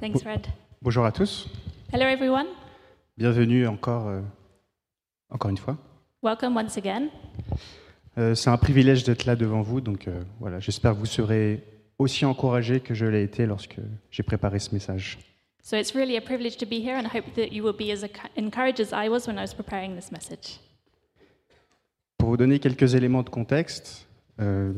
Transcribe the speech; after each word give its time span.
Thanks, 0.00 0.22
Fred. 0.22 0.46
Bonjour 0.82 1.04
à 1.04 1.12
tous. 1.12 1.48
Hello, 1.92 2.04
everyone. 2.06 2.46
Bienvenue 3.18 3.66
encore, 3.66 4.08
euh, 4.08 4.20
encore 5.28 5.50
une 5.50 5.58
fois. 5.58 5.76
Welcome 6.22 6.56
once 6.56 6.76
again. 6.78 7.08
Euh, 8.18 8.34
c'est 8.34 8.50
un 8.50 8.56
privilège 8.56 9.04
d'être 9.04 9.24
là 9.26 9.36
devant 9.36 9.60
vous, 9.62 9.80
donc 9.80 10.08
euh, 10.08 10.22
voilà, 10.40 10.58
j'espère 10.58 10.92
que 10.92 10.98
vous 10.98 11.06
serez 11.06 11.62
aussi 11.98 12.24
encouragés 12.24 12.80
que 12.80 12.94
je 12.94 13.04
l'ai 13.06 13.22
été 13.22 13.46
lorsque 13.46 13.76
j'ai 14.10 14.22
préparé 14.22 14.58
ce 14.58 14.74
message. 14.74 15.18
So 15.62 15.76
it's 15.76 15.94
really 15.94 16.16
a 16.16 16.20
privilege 16.22 16.56
to 16.56 16.66
be 16.66 16.80
here, 16.82 16.96
and 16.96 17.02
I 17.04 17.18
hope 17.18 17.34
that 17.34 17.52
you 17.52 17.62
will 17.62 17.76
be 17.76 17.92
as 17.92 18.02
enc- 18.02 18.30
encouraged 18.36 18.80
as 18.80 18.92
I 18.92 19.08
was 19.10 19.26
when 19.26 19.36
I 19.38 19.42
was 19.42 19.54
preparing 19.54 19.94
this 19.94 20.10
message. 20.10 20.58
Pour 22.16 22.30
vous 22.30 22.36
donner 22.38 22.58
quelques 22.58 22.94
éléments 22.94 23.22
de 23.22 23.28
contexte, 23.30 24.06
euh, 24.40 24.72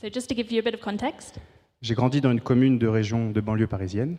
So, 0.00 0.08
just 0.12 0.28
to 0.28 0.36
give 0.36 0.52
you 0.52 0.60
a 0.60 0.62
bit 0.62 0.74
of 0.74 0.80
context, 0.80 1.40
j'ai 1.82 1.94
grandi 1.94 2.20
dans 2.20 2.30
une 2.30 2.40
commune 2.40 2.78
de 2.78 2.86
région 2.86 3.30
de 3.30 3.40
banlieue 3.40 3.66
parisienne, 3.66 4.16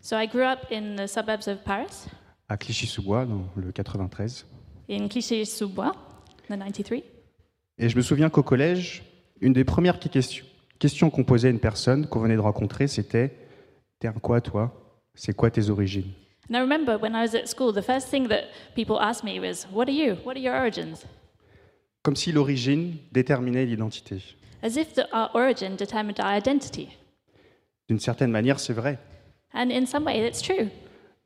so 0.00 0.16
I 0.16 0.26
grew 0.26 0.44
up 0.44 0.66
in 0.70 0.96
the 0.96 1.06
suburbs 1.06 1.48
of 1.48 1.58
Paris, 1.64 2.06
à 2.48 2.56
Clichy-sous-Bois, 2.56 3.26
dans 3.26 3.44
le 3.56 3.72
93. 3.72 4.46
in 4.90 5.08
Clichy-sous-Bois, 5.08 5.92
the 6.48 6.56
93. 6.56 7.02
Et 7.78 7.88
je 7.88 7.96
me 7.96 8.02
souviens 8.02 8.28
qu'au 8.30 8.42
collège, 8.42 9.02
une 9.40 9.52
des 9.52 9.64
premières 9.64 9.98
questions, 9.98 10.44
questions 10.78 11.10
qu'on 11.10 11.24
posait 11.24 11.48
à 11.48 11.50
une 11.50 11.60
personne 11.60 12.06
qu'on 12.06 12.20
venait 12.20 12.34
de 12.36 12.40
rencontrer, 12.40 12.86
c'était 12.88 13.34
T'es 14.00 14.08
un 14.08 14.12
quoi, 14.12 14.40
toi? 14.40 14.72
C'est 15.14 15.34
quoi 15.34 15.50
tes 15.50 15.68
origines? 15.68 16.10
And 16.48 16.54
I 16.54 16.60
remember 16.60 16.96
when 16.98 17.12
I 17.14 17.22
was 17.22 17.36
at 17.36 17.46
school, 17.46 17.72
the 17.72 17.82
first 17.84 18.08
thing 18.08 18.26
that 18.28 18.44
people 18.74 18.96
asked 18.98 19.22
me 19.24 19.38
was, 19.38 19.66
What 19.72 19.88
are 19.88 19.94
you? 19.94 20.16
What 20.24 20.36
are 20.36 20.42
your 20.42 20.54
origins? 20.54 21.04
Comme 22.02 22.16
si 22.16 22.32
l'origine 22.32 22.96
déterminait 23.12 23.66
l'identité. 23.66 24.22
As 24.62 24.76
if 24.76 24.94
the, 24.94 25.04
our 25.12 25.30
origin 25.34 25.76
determined 25.76 26.18
our 26.18 26.34
identity. 26.34 26.88
D'une 27.88 28.00
certaine 28.00 28.30
manière, 28.30 28.58
c'est 28.58 28.72
vrai. 28.72 28.98
And 29.52 29.70
in 29.70 29.86
some 29.86 30.04
way, 30.04 30.20
it's 30.26 30.42
true. 30.42 30.68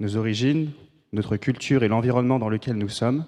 Nos 0.00 0.16
origines, 0.16 0.70
notre 1.12 1.36
culture 1.36 1.82
et 1.84 1.88
l'environnement 1.88 2.38
dans 2.38 2.48
lequel 2.48 2.76
nous 2.76 2.88
sommes 2.88 3.24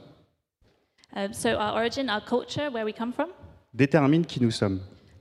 Um, 1.15 1.33
so, 1.33 1.51
our 1.59 1.75
origin, 1.77 2.11
our 2.11 2.21
culture, 2.21 2.69
where 2.71 2.85
we 2.85 2.93
come 2.93 3.11
from, 3.13 3.29
déterminent 3.73 4.27
qui 4.27 4.39
nous 4.43 4.51
sommes, 4.51 4.81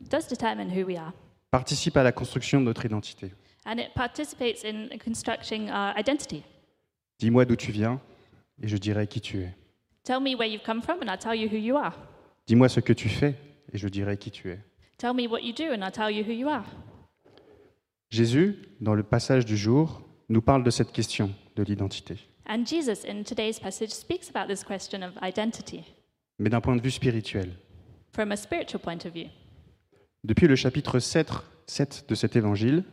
does 0.10 0.28
determine 0.28 0.70
who 0.70 0.86
we 0.86 0.98
are. 0.98 1.14
participent 1.52 1.96
à 1.96 2.04
la 2.04 2.12
construction 2.12 2.60
de 2.60 2.66
notre 2.66 2.86
identité. 2.86 3.32
And 3.66 3.78
it 3.80 3.94
participates 3.96 4.66
in 4.66 4.90
constructing 4.98 5.70
our 5.70 5.98
identity. 5.98 6.44
Dis-moi 7.20 7.46
d'où 7.46 7.56
tu 7.56 7.72
viens 7.72 8.02
et 8.62 8.68
je 8.68 8.76
dirai 8.78 9.08
qui 9.08 9.22
tu 9.22 9.42
es. 9.44 9.54
Tell 10.04 10.20
me 10.20 10.36
where 10.36 10.48
you've 10.50 10.66
come 10.66 10.82
from, 10.82 10.98
and 11.02 11.10
I'll 11.10 11.18
tell 11.18 11.34
you 11.36 11.48
who 11.48 11.58
you 11.58 11.78
are. 11.78 11.94
Dis-moi 12.46 12.68
ce 12.68 12.82
que 12.82 12.94
tu 12.94 13.08
fais 13.08 13.36
et 13.72 13.78
je 13.78 13.88
dirai 13.88 14.18
qui 14.18 14.32
tu 14.32 14.50
es. 14.50 14.60
Tell 14.98 15.14
me 15.14 15.28
what 15.28 15.44
you 15.44 15.54
do, 15.54 15.72
and 15.72 15.82
I'll 15.82 15.92
tell 15.94 16.12
you 16.12 16.24
who 16.24 16.34
you 16.34 16.50
are. 16.50 16.66
Jésus, 18.16 18.56
dans 18.80 18.94
le 18.96 19.04
passage 19.04 19.44
du 19.46 19.58
jour, 19.58 20.02
nous 20.30 20.42
parle 20.42 20.64
de 20.64 20.70
cette 20.70 20.94
question 20.94 21.32
de 21.58 21.64
l'identité, 21.64 22.16
And 22.48 22.64
Jesus, 22.66 23.06
in 23.10 23.24
today's 23.24 23.60
passage, 23.60 23.90
speaks 23.90 24.30
about 24.34 24.48
this 24.48 24.64
question 24.64 25.02
of 25.02 25.12
identity 25.22 25.82
mais 26.40 26.50
d'un 26.50 26.62
point 26.62 26.78
de 26.78 26.82
vue 26.82 26.92
spirituel. 26.92 27.50
from 28.14 28.32
a 28.32 28.38
spiritual 28.38 28.80
point 28.80 29.00
of 29.06 29.12
view. 29.14 29.28
Depuis 30.24 30.48
le 30.48 30.56
chapitre 30.56 31.00
7, 31.00 31.30
7 31.68 32.06
de 32.08 32.16
cet 32.16 32.38
évangile, 32.38 32.84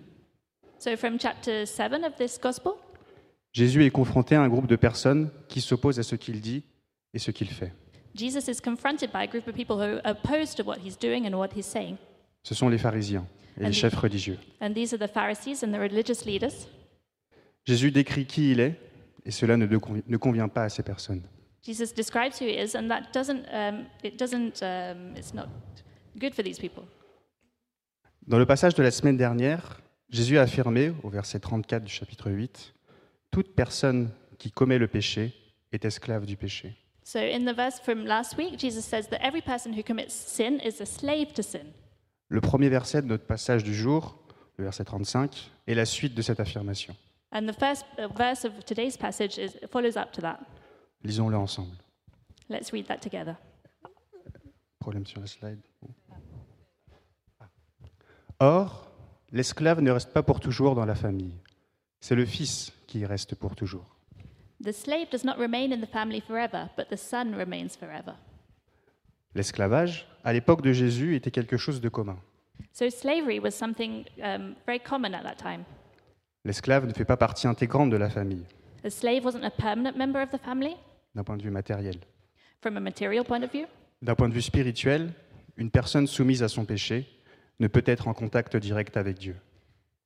So, 0.80 0.96
from 0.96 1.20
chapter 1.20 1.66
7 1.66 2.02
of 2.04 2.16
this 2.16 2.40
gospel, 2.42 2.72
Jésus 3.52 3.84
est 3.84 3.90
confronté 3.90 4.34
à 4.34 4.42
un 4.42 4.48
groupe 4.48 4.66
de 4.66 4.74
personnes 4.76 5.30
qui 5.46 5.60
s'opposent 5.60 6.00
à 6.00 6.02
ce 6.02 6.16
qu'il 6.16 6.40
dit 6.40 6.64
et 7.14 7.20
ce 7.20 7.30
qu'il 7.30 7.46
fait. 7.48 7.72
Jesus 8.16 8.50
is 8.50 8.60
confronted 8.60 9.10
by 9.12 9.18
a 9.22 9.26
group 9.28 9.46
of 9.46 9.54
people 9.54 9.76
who 9.76 9.82
are 9.82 10.00
opposed 10.04 10.56
to 10.56 10.64
what 10.64 10.78
he's 10.84 10.98
doing 10.98 11.28
and 11.32 11.38
what 11.38 11.50
he's 11.54 11.66
saying. 11.66 11.96
Ce 12.42 12.56
sont 12.56 12.68
les 12.68 12.78
pharisiens 12.78 13.24
et 13.56 13.60
les 13.60 13.66
Allez. 13.66 13.74
chefs 13.74 13.94
religieux. 13.94 14.38
And 14.60 14.72
these 14.74 14.92
are 14.94 14.98
the 14.98 15.10
Pharisees 15.12 15.62
and 15.64 15.72
the 15.72 15.78
religious 15.80 16.24
leaders. 16.24 16.68
Jésus 17.64 17.90
décrit 17.90 18.26
qui 18.26 18.50
il 18.52 18.60
est 18.60 18.78
et 19.24 19.30
cela 19.30 19.56
ne, 19.56 19.66
de- 19.66 19.78
ne 20.06 20.16
convient 20.16 20.48
pas 20.48 20.64
à 20.64 20.68
ces 20.68 20.82
personnes. 20.82 21.22
Jesus 21.64 21.94
describes 21.94 22.40
who 22.40 22.46
he 22.46 22.58
is, 22.60 22.76
and 22.76 22.88
that 22.88 23.12
doesn't, 23.12 23.44
um, 23.52 23.84
it 24.02 24.18
doesn't, 24.18 24.60
um, 24.62 25.14
it's 25.16 25.32
not 25.32 25.46
good 26.18 26.34
for 26.34 26.42
these 26.44 26.58
people. 26.58 26.82
Dans 28.26 28.38
le 28.38 28.46
passage 28.46 28.74
de 28.74 28.82
la 28.82 28.90
semaine 28.90 29.16
dernière, 29.16 29.80
Jésus 30.08 30.38
a 30.38 30.42
affirmé, 30.42 30.92
au 31.04 31.08
verset 31.08 31.38
34 31.38 31.84
du 31.84 31.92
chapitre 31.92 32.30
8, 32.30 32.74
Toute 33.30 33.54
personne 33.54 34.10
qui 34.38 34.50
commet 34.50 34.78
le 34.78 34.88
péché 34.88 35.32
est 35.72 35.84
esclave 35.84 36.26
du 36.26 36.36
péché. 36.36 36.74
So, 37.04 37.18
in 37.18 37.44
the 37.44 37.54
verse 37.54 37.80
from 37.80 38.04
last 38.06 38.36
week, 38.36 38.58
Jesus 38.58 38.82
says 38.84 39.08
that 39.10 39.18
every 39.22 39.40
person 39.42 39.72
who 39.72 39.82
commits 39.82 40.12
sin 40.12 40.58
is 40.64 40.80
a 40.80 40.84
slave 40.84 41.32
to 41.34 41.42
sin. 41.42 41.72
Le 42.32 42.40
premier 42.40 42.70
verset 42.70 43.02
de 43.02 43.08
notre 43.08 43.26
passage 43.26 43.62
du 43.62 43.74
jour, 43.74 44.16
le 44.56 44.64
verset 44.64 44.84
35, 44.84 45.50
est 45.66 45.74
la 45.74 45.84
suite 45.84 46.14
de 46.14 46.22
cette 46.22 46.40
affirmation. 46.40 46.96
And 47.30 47.46
the 47.46 47.52
first 47.52 47.84
uh, 47.98 48.08
verse 48.16 48.46
of 48.46 48.64
today's 48.64 48.96
passage 48.96 49.36
is, 49.36 49.58
follows 49.70 49.98
up 49.98 50.12
to 50.12 50.22
that. 50.22 50.38
Lisons-le 51.04 51.36
ensemble. 51.36 51.76
Let's 52.48 52.72
read 52.72 52.86
that 52.86 53.00
together. 53.00 53.36
Problème 54.78 55.04
sur 55.04 55.20
la 55.20 55.26
slide. 55.26 55.58
Or, 58.40 58.90
l'esclave 59.30 59.82
ne 59.82 59.90
reste 59.90 60.14
pas 60.14 60.22
pour 60.22 60.40
toujours 60.40 60.74
dans 60.74 60.86
la 60.86 60.94
famille. 60.94 61.34
C'est 62.00 62.14
le 62.14 62.24
fils 62.24 62.72
qui 62.86 63.00
y 63.00 63.04
reste 63.04 63.34
pour 63.34 63.54
toujours. 63.54 63.94
The 64.64 64.72
slave 64.72 65.10
does 65.10 65.22
not 65.22 65.36
remain 65.36 65.70
in 65.70 65.82
the 65.82 65.90
family 65.90 66.22
forever, 66.22 66.70
but 66.78 66.88
the 66.88 66.96
son 66.96 67.34
remains 67.36 67.76
forever. 67.78 68.14
L'esclavage, 69.34 70.06
à 70.24 70.32
l'époque 70.32 70.62
de 70.62 70.72
Jésus, 70.72 71.14
était 71.16 71.30
quelque 71.30 71.56
chose 71.56 71.80
de 71.80 71.88
commun. 71.88 72.18
So, 72.72 72.88
slavery 72.90 73.38
was 73.38 73.52
something 73.52 74.04
um, 74.22 74.54
very 74.66 74.78
common 74.80 75.14
at 75.14 75.22
that 75.22 75.36
time. 75.36 75.64
L'esclave 76.44 76.86
ne 76.86 76.92
fait 76.92 77.04
pas 77.04 77.16
partie 77.16 77.46
intégrante 77.46 77.90
de 77.90 77.96
la 77.96 78.10
famille, 78.10 78.44
A 78.84 78.90
slave 78.90 79.24
wasn't 79.24 79.44
a 79.44 79.50
permanent 79.50 79.96
member 79.96 80.20
of 80.20 80.30
the 80.30 80.38
family? 80.42 80.74
D'un 81.14 81.22
point 81.24 81.36
de 81.36 81.42
vue 81.42 81.50
matériel. 81.50 81.96
from 82.60 82.76
a 82.76 82.80
material 82.80 83.24
point 83.24 83.42
of 83.42 83.50
view? 83.52 83.66
D'un 84.02 84.14
point 84.14 84.28
de 84.28 84.34
vue 84.34 84.42
spirituel, 84.42 85.12
une 85.56 85.70
personne 85.70 86.06
soumise 86.06 86.42
à 86.42 86.48
son 86.48 86.64
péché 86.64 87.06
ne 87.60 87.68
peut 87.68 87.82
être 87.86 88.08
en 88.08 88.14
contact 88.14 88.56
direct 88.56 88.96
avec 88.96 89.18
Dieu. 89.18 89.36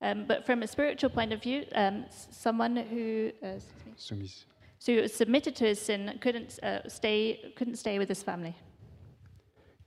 Um, 0.02 0.24
but 0.26 0.44
from 0.44 0.62
a 0.62 0.66
spiritual 0.66 1.10
point 1.10 1.32
of 1.32 1.40
view, 1.40 1.62
um, 1.74 2.04
s- 2.08 2.28
someone 2.30 2.76
who 2.76 3.30
uh, 3.42 3.56
excuse 3.56 3.86
me, 3.86 3.92
Soumise. 3.96 4.46
so 4.78 5.06
submitted 5.06 5.54
to 5.54 5.64
his 5.64 5.78
sin 5.80 6.18
couldn't 6.20 6.58
uh, 6.62 6.86
stay 6.86 7.40
couldn't 7.56 7.76
stay 7.76 7.98
with 7.98 8.08
his 8.10 8.22
family. 8.22 8.54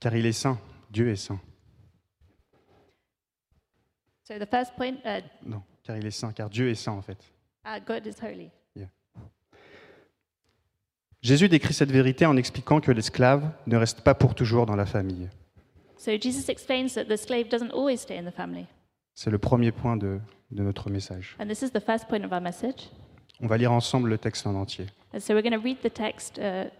Car 0.00 0.14
il 0.16 0.24
est 0.26 0.32
saint, 0.32 0.58
Dieu 0.90 1.08
est 1.10 1.16
saint. 1.16 1.38
So 4.24 4.38
the 4.38 4.48
first 4.48 4.74
point, 4.76 4.94
uh, 5.04 5.22
Non, 5.44 5.62
car 5.82 5.96
il 5.96 6.06
est 6.06 6.10
saint, 6.10 6.32
car 6.32 6.48
Dieu 6.48 6.68
est 6.70 6.74
saint 6.74 6.92
en 6.92 7.02
fait. 7.02 7.18
uh, 7.66 7.78
God 7.86 8.06
is 8.06 8.14
holy. 8.22 8.50
Jésus 11.22 11.50
décrit 11.50 11.74
cette 11.74 11.90
vérité 11.92 12.24
en 12.24 12.34
expliquant 12.38 12.80
que 12.80 12.90
l'esclave 12.90 13.52
ne 13.66 13.76
reste 13.76 14.00
pas 14.00 14.14
pour 14.14 14.34
toujours 14.34 14.64
dans 14.64 14.74
la 14.74 14.86
famille. 14.86 15.28
So 15.98 16.12
Jesus 16.18 16.48
explains 16.50 16.94
that 16.94 17.04
the 17.04 17.16
slave 17.18 17.48
doesn't 17.50 17.72
always 17.74 17.98
stay 17.98 18.16
in 18.18 18.24
the 18.24 18.34
family, 18.34 18.64
C'est 19.14 19.28
le 19.30 19.36
premier 19.36 19.70
point 19.70 19.98
de, 19.98 20.18
de 20.50 20.62
notre 20.62 20.88
message. 20.88 21.36
and 21.38 21.46
this 21.46 21.60
is 21.60 21.72
the 21.72 21.80
first 21.84 22.08
point 22.08 22.24
of 22.24 22.32
our 22.32 22.40
message. 22.40 22.88
On 23.42 23.46
va 23.48 23.58
lire 23.58 23.70
ensemble 23.70 24.08
le 24.08 24.16
texte 24.16 24.46
en 24.46 24.54
entier. 24.54 24.86
And 25.12 25.20
so 25.20 25.34
we're 25.34 25.42
going 25.42 25.52
to 25.52 25.62
read 25.62 25.76
the 25.82 25.92
text 25.92 26.38
uh, 26.38 26.70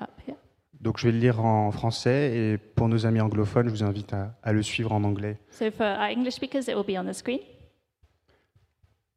up 0.00 0.18
here. 0.26 0.38
Donc 0.84 0.98
je 0.98 1.06
vais 1.06 1.12
le 1.12 1.18
lire 1.18 1.42
en 1.42 1.70
français 1.70 2.36
et 2.36 2.58
pour 2.58 2.88
nos 2.90 3.06
amis 3.06 3.22
anglophones, 3.22 3.68
je 3.68 3.70
vous 3.70 3.82
invite 3.82 4.12
à- 4.12 4.36
à 4.42 4.52
le 4.52 4.62
suivre 4.62 4.92
en 4.92 5.02
anglais. 5.02 5.38
So 5.50 5.70
for 5.70 5.86
our 5.86 6.10
English 6.14 6.34
speakers, 6.34 6.68
it 6.68 6.74
will 6.76 6.84
be 6.84 6.98
on 7.00 7.10
the 7.10 7.14
screen. 7.14 7.38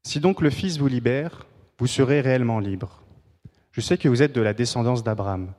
Si 0.03 0.21
donc 0.21 0.39
le 0.41 0.49
Fils 0.49 0.77
vous 0.77 0.87
libère, 0.87 1.45
vous 1.77 1.87
serez 1.87 2.21
réellement 2.21 2.59
libre. 2.59 3.03
Je 3.73 3.81
sais 3.81 3.97
que 3.97 4.07
vous 4.07 4.21
êtes 4.23 4.33
de 4.33 4.39
la 4.39 4.53
descendance 4.53 5.03
d'Abraham. 5.03 5.51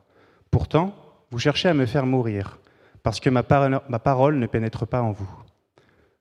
Pourtant, 0.50 0.94
vous 1.30 1.38
cherchez 1.38 1.68
à 1.68 1.74
me 1.74 1.84
faire 1.84 2.06
mourir, 2.06 2.58
parce 3.02 3.20
que 3.20 3.28
ma, 3.28 3.42
par- 3.42 3.68
ma 3.90 3.98
parole 3.98 4.38
ne 4.38 4.46
pénètre 4.46 4.86
pas 4.86 5.02
en 5.02 5.12
vous. 5.12 5.30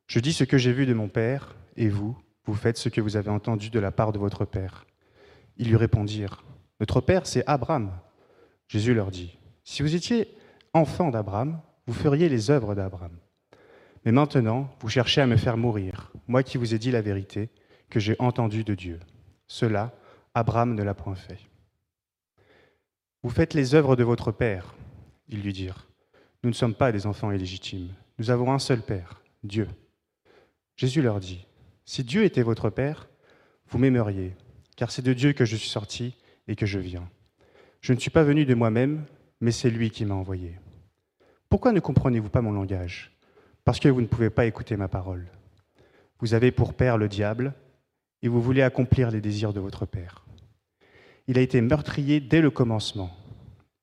Je 0.07 0.19
dis 0.19 0.33
ce 0.33 0.43
que 0.43 0.57
j'ai 0.57 0.73
vu 0.73 0.85
de 0.85 0.93
mon 0.93 1.07
Père, 1.07 1.55
et 1.77 1.87
vous, 1.87 2.17
vous 2.45 2.53
faites 2.55 2.77
ce 2.77 2.89
que 2.89 2.99
vous 2.99 3.15
avez 3.15 3.29
entendu 3.29 3.69
de 3.69 3.79
la 3.79 3.91
part 3.93 4.11
de 4.11 4.19
votre 4.19 4.43
Père. 4.43 4.85
Ils 5.55 5.69
lui 5.69 5.78
répondirent, 5.78 6.43
Notre 6.81 6.99
Père, 7.01 7.25
c'est 7.25 7.43
Abraham. 7.47 7.91
Jésus 8.67 8.93
leur 8.93 9.09
dit, 9.11 9.40
Si 9.69 9.81
vous 9.81 9.96
étiez 9.96 10.34
enfant 10.73 11.09
d'Abraham, 11.09 11.59
vous 11.87 11.93
feriez 11.93 12.29
les 12.29 12.52
œuvres 12.52 12.73
d'Abraham. 12.73 13.11
Mais 14.05 14.14
maintenant, 14.14 14.73
vous 14.79 14.87
cherchez 14.87 15.19
à 15.19 15.28
me 15.28 15.35
faire 15.35 15.58
mourir, 15.58 16.14
moi 16.25 16.41
qui 16.41 16.58
vous 16.58 16.73
ai 16.73 16.79
dit 16.79 16.90
la 16.90 17.02
vérité, 17.02 17.49
que 17.90 17.99
j'ai 17.99 18.16
entendu 18.17 18.64
de 18.64 18.75
Dieu. 18.75 18.97
Cela, 19.46 19.93
Abraham 20.34 20.73
ne 20.73 20.84
l'a 20.84 20.93
point 20.93 21.16
fait. 21.16 21.40
Vous 23.23 23.29
faites 23.29 23.53
les 23.53 23.75
œuvres 23.75 23.97
de 23.97 24.05
votre 24.05 24.31
Père, 24.31 24.73
ils 25.28 25.41
lui 25.41 25.52
dirent. 25.52 25.90
Nous 26.46 26.49
ne 26.49 26.55
sommes 26.55 26.73
pas 26.73 26.93
des 26.93 27.05
enfants 27.05 27.34
illégitimes. 27.34 27.93
Nous 28.19 28.31
avons 28.31 28.53
un 28.53 28.59
seul 28.59 28.81
Père, 28.81 29.22
Dieu. 29.43 29.67
Jésus 30.78 31.02
leur 31.02 31.19
dit, 31.19 31.46
Si 31.84 32.05
Dieu 32.05 32.23
était 32.23 32.41
votre 32.41 32.69
Père, 32.69 33.09
vous 33.67 33.79
m'aimeriez, 33.79 34.34
car 34.78 34.91
c'est 34.91 35.02
de 35.02 35.11
Dieu 35.11 35.34
que 35.34 35.43
je 35.43 35.58
suis 35.58 35.69
sorti 35.69 36.16
et 36.47 36.55
que 36.55 36.66
je 36.66 36.79
viens. 36.79 37.09
Je 37.81 37.91
ne 37.91 37.99
suis 37.99 38.11
pas 38.11 38.23
venu 38.23 38.46
de 38.46 38.55
moi-même, 38.55 39.05
mais 39.41 39.51
c'est 39.51 39.69
lui 39.69 39.89
qui 39.89 40.05
m'a 40.05 40.16
envoyé. 40.16 40.59
Pourquoi 41.49 41.72
ne 41.72 41.79
comprenez-vous 41.79 42.29
pas 42.29 42.41
mon 42.41 42.51
langage? 42.51 43.11
Parce 43.63 43.79
que 43.79 43.89
vous 43.89 44.01
ne 44.01 44.07
pouvez 44.07 44.29
pas 44.29 44.45
écouter 44.45 44.78
ma 44.78 44.87
parole. 44.87 45.28
Vous 46.19 46.34
avez 46.34 46.51
pour 46.51 46.73
père 46.73 46.97
le 46.97 47.07
diable, 47.07 47.53
et 48.22 48.28
vous 48.28 48.41
voulez 48.41 48.61
accomplir 48.61 49.11
les 49.11 49.22
désirs 49.22 49.53
de 49.53 49.59
votre 49.59 49.85
Père. 49.85 50.25
Il 51.28 51.37
a 51.37 51.41
été 51.41 51.61
meurtrier 51.61 52.19
dès 52.19 52.41
le 52.41 52.49
commencement, 52.49 53.11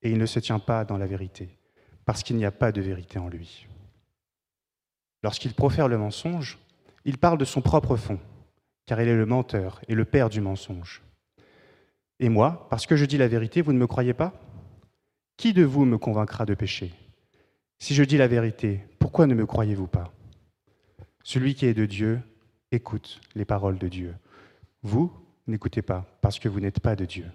et 0.03 0.11
il 0.11 0.19
ne 0.19 0.27
se 0.27 0.41
tient 0.41 0.59
pas 0.59 0.85
dans 0.85 0.99
la 0.99 1.07
vérité, 1.07 1.57
parce 2.05 2.23
qu'il 2.23 2.37
n'y 2.37 2.45
a 2.45 2.51
pas 2.51 2.73
de 2.73 2.81
vérité 2.81 3.19
en 3.19 3.29
lui. 3.29 3.67
Lorsqu'il 5.23 5.55
profère 5.55 5.89
le 5.89 5.99
mensonge, 5.99 6.59
il 7.05 7.19
parle 7.19 7.39
de 7.39 7.45
son 7.45 7.63
propre 7.63 7.97
fond, 7.97 8.19
car 8.87 9.01
il 9.01 9.09
est 9.09 9.17
le 9.17 9.27
menteur 9.27 9.81
et 9.89 9.95
le 9.95 10.05
père 10.05 10.29
du 10.29 10.41
mensonge. 10.41 11.03
Et 12.21 12.29
moi, 12.29 12.67
parce 12.71 12.87
que 12.87 12.97
je 12.97 13.05
dis 13.05 13.19
la 13.19 13.29
vérité, 13.29 13.63
vous 13.63 13.73
ne 13.73 13.79
me 13.79 13.87
croyez 13.87 14.15
pas? 14.15 14.33
Qui 15.37 15.53
de 15.53 15.65
vous 15.65 15.85
me 15.85 15.99
convaincra 15.99 16.47
de 16.47 16.55
péché 16.55 16.93
Si 17.79 17.95
je 17.95 18.05
dis 18.05 18.17
la 18.17 18.29
vérité, 18.29 18.85
pourquoi 18.99 19.27
ne 19.27 19.35
me 19.35 19.47
croyez-vous 19.47 19.89
pas? 19.89 20.13
Celui 21.23 21.55
qui 21.55 21.67
est 21.67 21.75
de 21.75 21.87
Dieu 21.87 22.21
écoute 22.71 23.21
les 23.35 23.45
paroles 23.45 23.79
de 23.79 23.89
Dieu. 23.89 24.15
Vous 24.83 25.13
n'écoutez 25.47 25.83
pas, 25.83 26.07
parce 26.21 26.39
que 26.39 26.49
vous 26.49 26.61
n'êtes 26.61 26.81
pas 26.81 26.97
de 26.97 27.05
Dieu. 27.05 27.27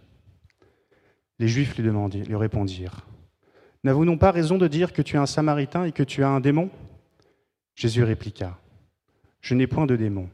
Les 1.40 1.48
Juifs 1.48 1.78
lui, 1.78 1.90
lui 1.90 2.36
répondirent, 2.36 3.06
N'avons-nous 3.84 4.18
pas 4.18 4.32
raison 4.32 4.58
de 4.58 4.68
dire 4.68 4.92
que 4.92 5.02
tu 5.02 5.16
es 5.16 5.20
un 5.20 5.26
Samaritain 5.26 5.86
et 5.86 5.94
que 5.94 6.04
tu 6.04 6.24
as 6.24 6.30
un 6.30 6.42
démon? 6.42 6.70
Jésus 7.76 8.04
répliqua, 8.04 8.60
Je 9.40 9.56
n'ai 9.56 9.68
point 9.68 9.86
de 9.86 9.96
démon, 9.96 10.30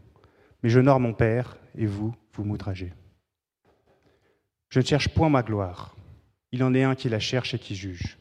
mais 0.63 0.69
j'honore 0.69 1.00
mon 1.00 1.13
Père, 1.13 1.57
et 1.75 1.85
vous, 1.85 2.15
vous 2.33 2.44
m'outragez. 2.44 2.91
Je 4.69 4.79
ne 4.79 4.85
cherche 4.85 5.09
point 5.09 5.29
ma 5.29 5.44
gloire. 5.44 5.94
Il 6.51 6.63
en 6.63 6.74
est 6.74 6.83
un 6.83 6.95
qui 6.95 7.09
la 7.09 7.19
cherche 7.19 7.53
et 7.53 7.59
qui 7.59 7.75
juge. 7.75 8.18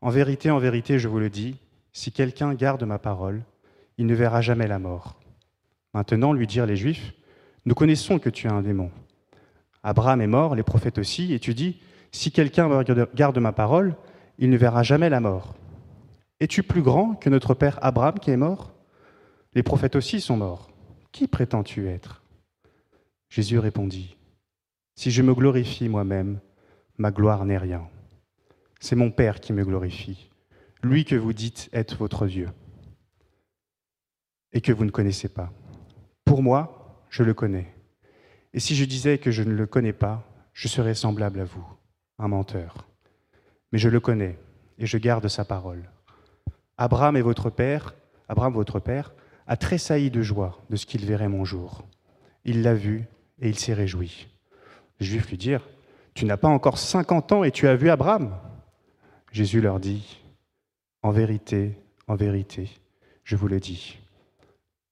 En 0.00 0.10
vérité, 0.10 0.50
en 0.50 0.58
vérité, 0.58 0.98
je 0.98 1.08
vous 1.08 1.18
le 1.18 1.30
dis, 1.30 1.56
si 1.92 2.12
quelqu'un 2.12 2.54
garde 2.54 2.82
ma 2.84 2.98
parole, 2.98 3.42
il 3.98 4.06
ne 4.06 4.14
verra 4.14 4.40
jamais 4.40 4.66
la 4.66 4.78
mort. 4.78 5.20
Maintenant, 5.94 6.32
lui 6.32 6.46
dirent 6.46 6.66
les 6.66 6.76
Juifs, 6.76 7.14
nous 7.66 7.74
connaissons 7.74 8.18
que 8.18 8.30
tu 8.30 8.46
es 8.46 8.50
un 8.50 8.62
démon. 8.62 8.90
Abraham 9.82 10.20
est 10.20 10.26
mort, 10.26 10.54
les 10.54 10.62
prophètes 10.62 10.98
aussi, 10.98 11.32
et 11.32 11.38
tu 11.38 11.54
dis, 11.54 11.80
si 12.10 12.30
quelqu'un 12.30 12.82
garde 13.14 13.38
ma 13.38 13.52
parole, 13.52 13.96
il 14.38 14.50
ne 14.50 14.56
verra 14.56 14.82
jamais 14.82 15.08
la 15.08 15.20
mort. 15.20 15.54
Es-tu 16.40 16.62
plus 16.62 16.82
grand 16.82 17.14
que 17.14 17.30
notre 17.30 17.54
père 17.54 17.78
Abraham 17.82 18.18
qui 18.18 18.30
est 18.30 18.36
mort? 18.36 18.72
Les 19.54 19.62
prophètes 19.62 19.96
aussi 19.96 20.20
sont 20.20 20.36
morts. 20.36 20.70
Qui 21.12 21.28
prétends-tu 21.28 21.88
être? 21.88 22.22
Jésus 23.28 23.58
répondit, 23.58 24.16
Si 24.96 25.10
je 25.10 25.22
me 25.22 25.34
glorifie 25.34 25.88
moi-même, 25.88 26.40
ma 26.98 27.10
gloire 27.10 27.44
n'est 27.44 27.58
rien. 27.58 27.88
C'est 28.80 28.96
mon 28.96 29.10
Père 29.10 29.40
qui 29.40 29.52
me 29.52 29.64
glorifie, 29.64 30.30
lui 30.82 31.04
que 31.04 31.16
vous 31.16 31.32
dites 31.32 31.68
être 31.72 31.96
votre 31.96 32.26
Dieu, 32.26 32.48
et 34.52 34.60
que 34.60 34.72
vous 34.72 34.84
ne 34.84 34.90
connaissez 34.90 35.28
pas. 35.28 35.52
Pour 36.24 36.42
moi, 36.42 37.04
je 37.10 37.22
le 37.22 37.34
connais. 37.34 37.74
Et 38.52 38.60
si 38.60 38.76
je 38.76 38.84
disais 38.84 39.18
que 39.18 39.30
je 39.30 39.42
ne 39.42 39.54
le 39.54 39.66
connais 39.66 39.92
pas, 39.92 40.24
je 40.52 40.68
serais 40.68 40.94
semblable 40.94 41.40
à 41.40 41.44
vous, 41.44 41.66
un 42.18 42.28
menteur. 42.28 42.86
Mais 43.72 43.78
je 43.78 43.88
le 43.88 44.00
connais, 44.00 44.38
et 44.78 44.86
je 44.86 44.98
garde 44.98 45.26
sa 45.28 45.44
parole. 45.44 45.90
Abraham 46.76 47.16
est 47.16 47.22
votre 47.22 47.50
père, 47.50 47.94
Abraham 48.28 48.54
votre 48.54 48.80
père, 48.80 49.12
a 49.46 49.56
tressailli 49.56 50.10
de 50.10 50.22
joie 50.22 50.62
de 50.70 50.76
ce 50.76 50.86
qu'il 50.86 51.04
verrait 51.04 51.28
mon 51.28 51.44
jour. 51.44 51.86
Il 52.44 52.62
l'a 52.62 52.74
vu 52.74 53.04
et 53.40 53.48
il 53.48 53.58
s'est 53.58 53.74
réjoui. 53.74 54.28
Les 55.00 55.06
Juifs 55.06 55.28
lui 55.28 55.36
dirent, 55.36 55.68
Tu 56.14 56.24
n'as 56.24 56.36
pas 56.36 56.48
encore 56.48 56.78
cinquante 56.78 57.32
ans 57.32 57.44
et 57.44 57.50
tu 57.50 57.66
as 57.66 57.76
vu 57.76 57.90
Abraham 57.90 58.38
Jésus 59.32 59.60
leur 59.60 59.80
dit, 59.80 60.22
En 61.02 61.10
vérité, 61.10 61.76
en 62.06 62.14
vérité, 62.14 62.70
je 63.24 63.34
vous 63.34 63.48
le 63.48 63.58
dis, 63.58 63.98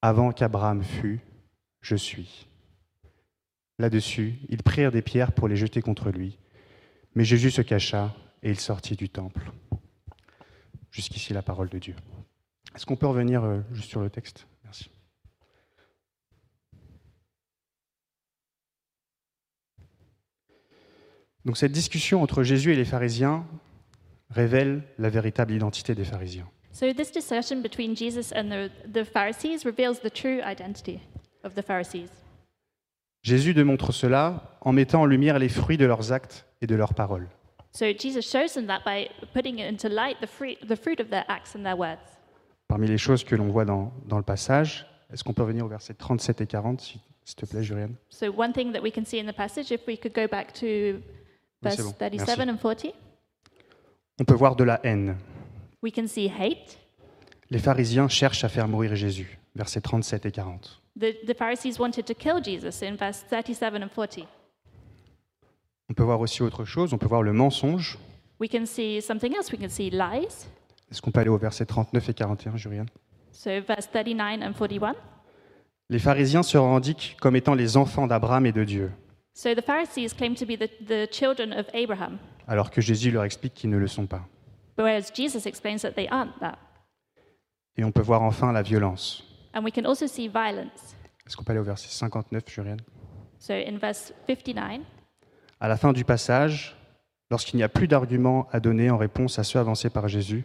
avant 0.03 0.33
qu'Abraham 0.33 0.83
fût, 0.83 1.21
je 1.81 1.95
suis. 1.95 2.49
Là-dessus, 3.79 4.35
ils 4.49 4.63
prirent 4.63 4.91
des 4.91 5.03
pierres 5.03 5.33
pour 5.33 5.47
les 5.47 5.57
jeter 5.57 5.81
contre 5.81 6.11
lui, 6.11 6.39
mais 7.15 7.25
Jésus 7.25 7.53
se 7.53 7.63
cacha 7.63 8.13
et 8.43 8.51
il 8.51 8.59
sortit 8.59 8.97
du 8.97 9.09
temple. 9.09 9.53
Jusqu'ici 10.91 11.33
la 11.33 11.43
parole 11.43 11.69
de 11.69 11.79
Dieu. 11.79 11.95
Est-ce 12.75 12.85
qu'on 12.85 12.97
peut 12.97 13.07
revenir 13.07 13.45
euh, 13.45 13.61
juste 13.73 13.91
sur 13.91 14.01
le 14.01 14.11
texte 14.11 14.47
Merci. 14.65 14.91
Donc 21.45 21.57
cette 21.57 21.73
discussion 21.73 22.23
entre 22.23 22.43
Jésus 22.43 22.73
et 22.73 22.77
les 22.77 22.85
pharisiens 22.85 23.45
révèle 24.31 24.83
la 24.99 25.11
véritable 25.11 25.53
identité 25.53 25.95
des 25.95 26.05
pharisiens. 26.05 26.49
So 26.73 26.93
this 26.93 27.13
discussion 27.13 27.61
between 27.61 27.95
Jesus 27.97 28.33
and 28.35 28.49
the, 28.49 28.71
the 28.91 29.05
Pharisees 29.05 29.65
reveals 29.65 30.01
the 30.01 30.11
true 30.11 30.41
identity 30.43 31.01
of 31.45 31.55
the 31.55 31.63
Pharisees. 31.63 32.09
Jésus 33.23 33.55
démontre 33.55 33.93
cela 33.93 34.57
en 34.63 34.73
mettant 34.73 35.03
en 35.03 35.07
lumière 35.07 35.39
les 35.39 35.49
fruits 35.49 35.77
de 35.77 35.85
leurs 35.85 36.13
actes 36.13 36.47
et 36.61 36.67
de 36.67 36.75
leurs 36.75 36.95
paroles. 36.95 37.29
So 37.73 37.87
Jesus 37.87 38.23
shows 38.23 38.55
them 38.55 38.67
that 38.67 38.83
by 38.85 39.09
putting 39.33 39.59
into 39.59 39.89
light 39.89 40.17
the 40.21 40.27
fruit, 40.27 40.59
the 40.67 40.77
fruit 40.77 41.01
of 41.01 41.09
their 41.09 41.25
acts 41.29 41.55
and 41.55 41.63
their 41.63 41.79
words. 41.79 42.01
Parmi 42.69 42.87
les 42.87 42.99
choses 42.99 43.25
que 43.25 43.35
l'on 43.35 43.49
voit 43.49 43.65
dans, 43.65 43.93
dans 44.07 44.19
le 44.19 44.25
passage, 44.25 44.87
est-ce 45.13 45.23
qu'on 45.23 45.35
peut 45.35 45.43
revenir 45.43 45.65
au 45.67 45.69
verset 45.69 45.95
37 45.95 46.41
et 46.41 46.47
40, 46.47 46.81
s'il 46.81 47.37
te 47.37 47.47
plaît, 47.47 47.63
Jurienne 47.63 47.95
So 48.09 48.27
one 48.27 48.53
thing 48.53 48.73
that 48.73 48.81
we 48.81 48.93
can 48.93 49.05
see 49.05 49.19
in 49.19 49.27
the 49.27 49.37
passage, 49.37 49.71
if 49.71 49.87
we 49.87 49.99
could 49.99 50.15
go 50.15 50.27
back 50.27 50.53
to 50.55 51.03
verse 51.63 51.77
c'est 51.77 51.83
bon. 51.83 51.93
37 51.93 52.39
Merci. 52.39 52.51
and 52.51 52.57
40, 52.57 52.87
On 54.21 54.25
peut 54.25 54.35
voir 54.35 54.57
de 54.57 54.65
la 54.65 54.81
haine. 54.85 55.17
we 55.83 55.93
can 55.93 56.07
see 56.07 56.29
hate. 56.29 56.79
Les 57.51 57.59
pharisiens 57.59 58.09
cherchent 58.09 58.45
à 58.45 58.49
faire 58.49 58.69
mourir 58.69 58.95
Jésus, 58.97 59.39
versets 59.55 59.81
37 59.81 60.27
et 60.27 60.31
40. 60.31 60.81
The, 60.99 61.27
the 61.27 61.35
Pharisees 61.37 61.79
wanted 61.79 62.05
to 62.05 62.15
kill 62.15 62.43
Jesus 62.43 62.83
in 62.85 62.97
verse 62.97 63.25
37 63.29 63.83
and 63.83 63.89
40. 63.89 64.27
On 65.91 65.95
peut 65.95 66.03
voir 66.05 66.21
aussi 66.21 66.43
autre 66.43 66.65
chose, 66.65 66.93
on 66.95 66.99
peut 66.99 67.07
voir 67.07 67.23
le 67.23 67.33
mensonge. 67.33 67.99
We 68.41 68.49
can 68.51 68.67
see 68.67 69.01
something 69.03 69.35
else. 69.37 69.51
We 69.53 69.61
can 69.61 69.69
see 69.69 69.91
lies. 69.91 70.47
Est-ce 70.91 71.01
qu'on 71.01 71.11
peut 71.11 71.21
aller 71.21 71.31
au 71.31 71.39
verset 71.39 71.65
39 71.67 72.09
et 72.09 72.15
41, 72.15 72.57
Jurienne 72.57 72.87
So 73.31 73.51
verse 73.67 73.89
39 73.91 74.43
and 74.43 74.53
41. 74.53 74.95
Les 75.91 75.99
pharisiens 75.99 76.43
se 76.43 76.57
revendiquent 76.59 77.17
comme 77.21 77.37
étant 77.37 77.55
les 77.55 77.77
enfants 77.77 78.07
d'Abraham 78.07 78.47
et 78.47 78.53
de 78.53 78.65
Dieu, 78.65 78.91
So 79.35 79.55
the 79.55 79.63
Pharisees 79.63 80.13
claim 80.13 80.35
to 80.35 80.45
be 80.47 80.57
the, 80.57 80.69
the 80.87 81.07
children 81.11 81.53
of 81.53 81.67
Abraham, 81.73 82.19
alors 82.47 82.71
que 82.71 82.81
Jésus 82.81 83.11
leur 83.11 83.25
explique 83.25 83.55
qu'ils 83.55 83.71
ne 83.71 83.79
le 83.79 83.87
sont 83.87 84.07
pas. 84.07 84.27
whereas 84.77 85.11
Jesus 85.15 85.47
explains 85.47 85.83
that 85.83 85.93
they 85.93 86.07
aren't 86.09 86.39
that. 86.41 86.59
Et 87.77 87.85
on 87.85 87.93
peut 87.93 88.03
voir 88.03 88.23
enfin 88.23 88.53
la 88.53 88.63
violence. 88.63 89.25
And 89.55 89.63
we 89.65 89.73
can 89.73 89.85
also 89.87 90.07
see 90.07 90.29
violence. 90.29 90.95
Est-ce 91.27 91.37
qu'on 91.37 91.45
peut 91.45 91.53
aller 91.53 91.61
au 91.61 91.65
verset 91.65 91.89
59, 91.89 92.43
Jurienne 92.49 92.81
So 93.39 93.55
in 93.55 93.79
verse 93.79 94.13
59, 94.29 94.81
À 95.61 95.69
la 95.69 95.77
fin 95.77 95.93
du 95.93 96.05
passage, 96.05 96.77
lorsqu'il 97.31 97.57
n'y 97.57 97.63
a 97.63 97.69
plus 97.69 97.89
d'arguments 97.89 98.47
à 98.53 98.61
donner 98.61 98.91
en 98.91 98.99
réponse 98.99 99.39
à 99.39 99.45
ceux 99.45 99.59
avancés 99.59 99.89
par 99.91 100.09
Jésus, 100.09 100.45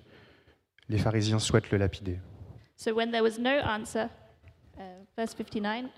les 0.89 0.97
pharisiens 0.97 1.39
souhaitent 1.39 1.71
le 1.71 1.77
lapider. 1.77 2.19
so 2.77 2.93
when 2.93 3.11
there 3.11 3.23
was 3.23 3.37
no 3.39 3.59
answer, 3.65 4.07
uh, 4.77 4.81
verse 5.17 5.33
59, 5.33 5.85
uh, 5.85 5.89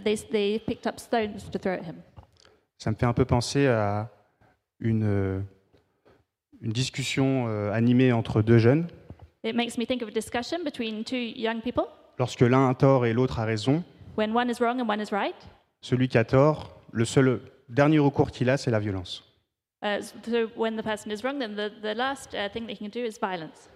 they, 0.00 0.16
they 0.30 0.58
picked 0.58 0.86
up 0.86 0.98
stones 0.98 1.50
to 1.50 1.58
throw 1.58 1.72
at 1.74 1.82
him. 1.82 1.96
Ça 2.78 2.90
me 2.90 2.96
fait 2.96 3.06
un 3.06 3.12
peu 3.12 3.24
penser 3.24 3.66
à 3.66 4.10
une, 4.80 5.44
une 6.60 6.72
discussion 6.72 7.46
euh, 7.48 7.72
animée 7.72 8.12
entre 8.12 8.42
deux 8.42 8.58
jeunes. 8.58 8.86
It 9.44 9.54
makes 9.54 9.76
me 9.78 9.86
think 9.86 10.02
of 10.02 10.08
a 10.08 10.12
discussion 10.12 10.64
between 10.64 11.04
two 11.04 11.16
young 11.16 11.60
people. 11.60 11.84
Lorsque 12.18 12.40
l'un 12.40 12.68
a 12.68 12.74
tort 12.74 13.06
et 13.06 13.12
l'autre 13.12 13.38
a 13.40 13.44
raison, 13.44 13.82
When 14.16 14.34
one 14.34 14.48
is 14.48 14.60
wrong 14.60 14.80
and 14.80 14.88
one 14.88 15.00
is 15.00 15.12
right, 15.12 15.34
celui 15.80 16.08
qui 16.08 16.18
a 16.18 16.24
tort, 16.24 16.80
le 16.92 17.04
seul 17.04 17.40
dernier 17.68 17.98
recours 17.98 18.30
qu'il 18.30 18.48
a, 18.48 18.56
c'est 18.56 18.70
la 18.70 18.78
violence. 18.78 19.24
uh, 19.82 20.00
so 20.24 20.48
when 20.56 20.76
the 20.76 20.82
person 20.82 21.10
is 21.10 21.22
wrong, 21.22 21.38
then 21.38 21.54
the, 21.56 21.70
the 21.82 21.94
last 21.94 22.34
uh, 22.34 22.48
thing 22.48 22.66
they 22.66 22.76
can 22.76 22.88
do 22.88 23.04
is 23.04 23.18
violence. 23.20 23.68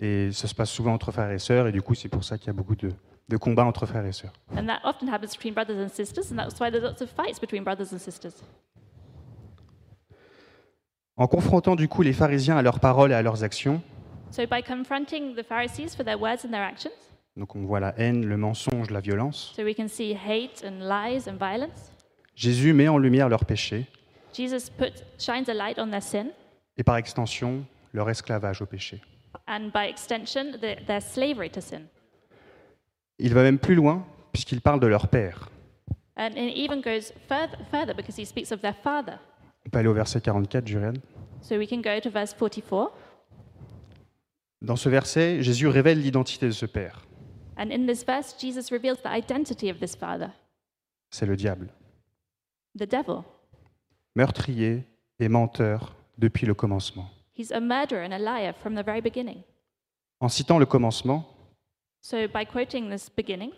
Et 0.00 0.30
ça 0.32 0.48
se 0.48 0.54
passe 0.54 0.70
souvent 0.70 0.92
entre 0.92 1.12
frères 1.12 1.30
et 1.30 1.38
sœurs, 1.38 1.68
et 1.68 1.72
du 1.72 1.82
coup, 1.82 1.94
c'est 1.94 2.08
pour 2.08 2.24
ça 2.24 2.36
qu'il 2.36 2.48
y 2.48 2.50
a 2.50 2.52
beaucoup 2.52 2.76
de, 2.76 2.90
de 3.28 3.36
combats 3.36 3.64
entre 3.64 3.86
frères 3.86 4.06
et 4.06 4.12
sœurs. 4.12 4.32
And 4.56 4.66
that 4.66 4.80
often 4.84 5.08
happens 5.08 5.32
between 5.36 5.52
brothers 5.54 5.78
and 5.78 5.88
sisters, 5.88 6.30
and 6.30 6.36
that's 6.36 6.58
why 6.60 6.70
there's 6.70 6.84
lots 6.84 7.02
of 7.02 7.08
fights 7.10 7.40
between 7.40 7.64
brothers 7.64 7.92
and 7.92 7.98
sisters. 7.98 8.34
En 11.16 11.26
confrontant 11.26 11.76
du 11.76 11.88
coup 11.88 12.02
les 12.02 12.12
pharisiens 12.12 12.56
à 12.56 12.62
leurs 12.62 12.78
paroles 12.80 13.10
et 13.10 13.14
à 13.14 13.22
leurs 13.22 13.42
actions, 13.42 13.80
So 14.30 14.42
by 14.46 14.60
confronting 14.62 15.34
the 15.34 15.42
Pharisees 15.42 15.94
for 15.96 16.04
their 16.04 16.20
words 16.20 16.44
and 16.44 16.50
their 16.50 16.62
actions, 16.62 16.92
donc 17.36 17.54
on 17.56 17.64
voit 17.64 17.80
la 17.80 17.94
haine, 17.98 18.26
le 18.26 18.36
mensonge, 18.36 18.90
la 18.90 19.00
violence, 19.00 19.52
so 19.56 19.62
we 19.64 19.74
can 19.74 19.88
see 19.88 20.12
hate 20.14 20.62
and 20.64 20.80
lies 20.80 21.26
and 21.28 21.36
violence. 21.38 21.92
Jésus 22.34 22.74
met 22.74 22.88
en 22.88 22.98
lumière 22.98 23.28
leurs 23.28 23.44
péchés 23.46 23.86
Jesus 24.34 24.68
put, 24.70 24.92
shines 25.18 25.48
a 25.48 25.54
light 25.54 25.78
on 25.78 25.88
their 25.90 26.02
sin, 26.02 26.26
et 26.76 26.82
par 26.84 26.96
extension 26.98 27.64
leur 27.94 28.10
esclavage 28.10 28.60
au 28.60 28.66
péché. 28.66 29.00
and 29.48 29.70
by 29.72 29.86
extension, 29.88 30.52
the, 30.60 30.76
their 30.86 31.00
slavery 31.00 31.48
to 31.48 31.60
sin. 31.62 31.86
Il 33.18 33.34
va 33.34 33.42
même 33.42 33.58
plus 33.58 33.74
loin 33.74 34.06
puisqu'il 34.32 34.60
parle 34.60 34.80
de 34.80 34.86
leur 34.86 35.08
père. 35.08 35.48
And 36.16 36.30
it 36.36 36.56
even 36.56 36.80
goes 36.80 37.12
further, 37.28 37.58
further 37.70 37.94
because 37.94 38.16
he 38.18 38.24
speaks 38.24 38.52
of 38.52 38.60
their 38.60 38.74
father. 38.74 39.18
On 39.66 39.70
peut 39.70 39.78
aller 39.78 39.88
au 39.88 39.94
verset 39.94 40.20
44, 40.20 40.66
Jurienne. 40.66 40.98
So 41.42 41.56
we 41.56 41.68
can 41.68 41.80
go 41.80 42.00
to 42.00 42.10
verse 42.10 42.34
44. 42.34 42.92
Dans 44.62 44.76
ce 44.76 44.88
verset, 44.88 45.42
Jésus 45.42 45.66
révèle 45.68 46.00
l'identité 46.00 46.46
de 46.46 46.52
ce 46.52 46.66
père. 46.66 47.06
And 47.58 47.70
in 47.70 47.86
this 47.86 48.04
verse, 48.04 48.36
Jesus 48.38 48.70
reveals 48.70 48.98
the 49.02 49.10
identity 49.14 49.70
of 49.70 49.78
this 49.78 49.94
father. 49.96 50.30
c'est 51.10 51.26
le 51.26 51.36
diable, 51.36 51.68
the 52.78 52.88
devil. 52.88 53.22
meurtrier 54.14 54.84
et 55.18 55.28
menteur 55.28 55.94
depuis 56.18 56.46
le 56.46 56.54
commencement. 56.54 57.08
He's 57.38 57.52
a 57.52 57.60
murderer 57.60 58.04
and 58.04 58.12
a 58.12 58.18
liar 58.18 58.54
from 58.54 58.74
the 58.74 58.84
very 58.84 59.00
beginning. 59.00 59.42
En 60.20 60.28
citant 60.28 60.58
le 60.58 60.66
commencement, 60.66 61.26
So, 62.08 62.28
by 62.28 62.44
quoting 62.44 62.88
this 62.88 63.10
beginning, 63.10 63.50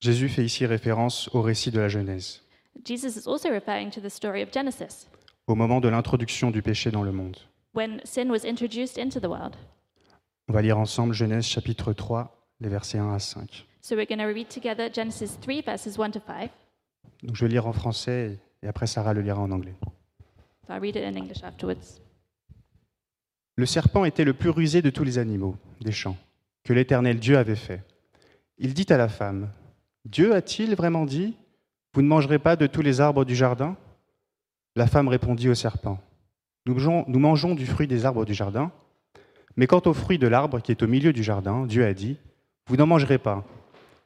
Jésus 0.00 0.28
fait 0.28 0.44
ici 0.44 0.66
référence 0.66 1.30
au 1.32 1.40
récit 1.40 1.70
de 1.70 1.80
la 1.80 1.88
Genèse, 1.88 2.42
Jesus 2.84 3.18
is 3.18 3.26
also 3.26 3.48
referring 3.48 3.88
to 3.88 4.02
the 4.02 4.10
story 4.10 4.42
of 4.42 4.52
Genesis, 4.52 5.08
au 5.46 5.54
moment 5.54 5.80
de 5.80 5.88
l'introduction 5.88 6.50
du 6.50 6.60
péché 6.60 6.90
dans 6.90 7.02
le 7.02 7.10
monde. 7.10 7.38
when 7.72 8.02
sin 8.04 8.28
was 8.28 8.44
introduced 8.44 8.98
into 8.98 9.18
the 9.18 9.30
world. 9.30 9.56
On 10.50 10.52
va 10.52 10.60
lire 10.60 10.78
ensemble 10.78 11.14
Genèse 11.14 11.46
chapitre 11.46 11.94
3, 11.94 12.46
les 12.60 12.68
versets 12.68 12.98
1 12.98 13.14
à 13.14 13.18
5. 13.18 13.66
So, 13.80 13.96
we're 13.96 14.06
going 14.06 14.18
to 14.18 14.26
read 14.26 14.50
together 14.50 14.92
Genesis 14.92 15.38
3, 15.40 15.62
verses 15.62 15.96
1 15.98 16.10
to 16.10 16.20
5. 16.20 16.50
Donc 17.22 17.34
je 17.34 17.46
vais 17.46 17.50
lire 17.50 17.66
en 17.66 17.72
français 17.72 18.38
et 18.62 18.68
après 18.68 18.88
Sarah 18.88 19.14
le 19.14 19.22
lira 19.22 19.40
en 19.40 19.50
anglais. 19.50 19.74
So, 20.66 20.74
I'll 20.74 20.82
read 20.82 20.96
it 20.96 21.04
in 21.04 21.16
English 21.16 21.42
afterwards. 21.42 22.02
Le 23.56 23.64
serpent 23.64 24.04
était 24.04 24.24
le 24.24 24.34
plus 24.34 24.50
rusé 24.50 24.82
de 24.82 24.90
tous 24.90 25.02
les 25.02 25.16
animaux 25.16 25.56
des 25.80 25.92
champs 25.92 26.18
l'Éternel 26.72 27.18
Dieu 27.18 27.38
avait 27.38 27.56
fait. 27.56 27.82
Il 28.58 28.74
dit 28.74 28.86
à 28.90 28.96
la 28.96 29.08
femme, 29.08 29.50
Dieu 30.04 30.34
a-t-il 30.34 30.74
vraiment 30.74 31.04
dit, 31.04 31.36
Vous 31.94 32.02
ne 32.02 32.08
mangerez 32.08 32.38
pas 32.38 32.56
de 32.56 32.66
tous 32.66 32.82
les 32.82 33.00
arbres 33.00 33.24
du 33.24 33.34
jardin? 33.34 33.76
La 34.76 34.86
femme 34.86 35.08
répondit 35.08 35.48
au 35.48 35.54
serpent, 35.54 35.98
nous 36.66 36.74
mangeons, 36.74 37.04
nous 37.08 37.18
mangeons 37.18 37.54
du 37.54 37.66
fruit 37.66 37.86
des 37.86 38.04
arbres 38.06 38.24
du 38.24 38.34
jardin, 38.34 38.70
mais 39.56 39.66
quant 39.66 39.82
au 39.86 39.92
fruit 39.92 40.18
de 40.18 40.28
l'arbre 40.28 40.60
qui 40.60 40.70
est 40.70 40.82
au 40.82 40.86
milieu 40.86 41.12
du 41.12 41.22
jardin, 41.22 41.66
Dieu 41.66 41.84
a 41.84 41.94
dit, 41.94 42.18
Vous 42.68 42.76
n'en 42.76 42.86
mangerez 42.86 43.18
pas, 43.18 43.44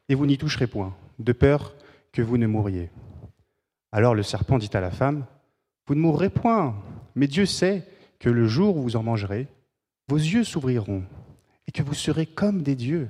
et 0.09 0.15
vous 0.15 0.27
n'y 0.27 0.39
toucherez 0.39 0.67
point, 0.67 0.95
de 1.19 1.33
peur 1.33 1.75
que 2.13 2.23
vous 2.23 2.39
ne 2.39 2.47
mouriez. 2.47 2.91
Alors 3.93 4.15
le 4.15 4.23
serpent 4.23 4.59
dit 4.59 4.71
à 4.73 4.81
la 4.81 4.91
femme, 4.91 5.27
Vous 5.87 5.95
ne 5.95 6.01
mourrez 6.01 6.31
point, 6.31 6.75
mais 7.15 7.27
Dieu 7.27 7.47
sait 7.47 7.87
que 8.19 8.31
le 8.31 8.47
jour 8.47 8.77
où 8.77 8.83
vous 8.83 8.97
en 8.97 9.03
mangerez, 9.03 9.49
vos 10.09 10.17
yeux 10.17 10.45
s'ouvriront 10.45 11.05
et 11.67 11.73
que 11.73 11.83
vous 11.83 11.95
serez 11.95 12.27
comme 12.27 12.63
des 12.63 12.75
dieux, 12.75 13.09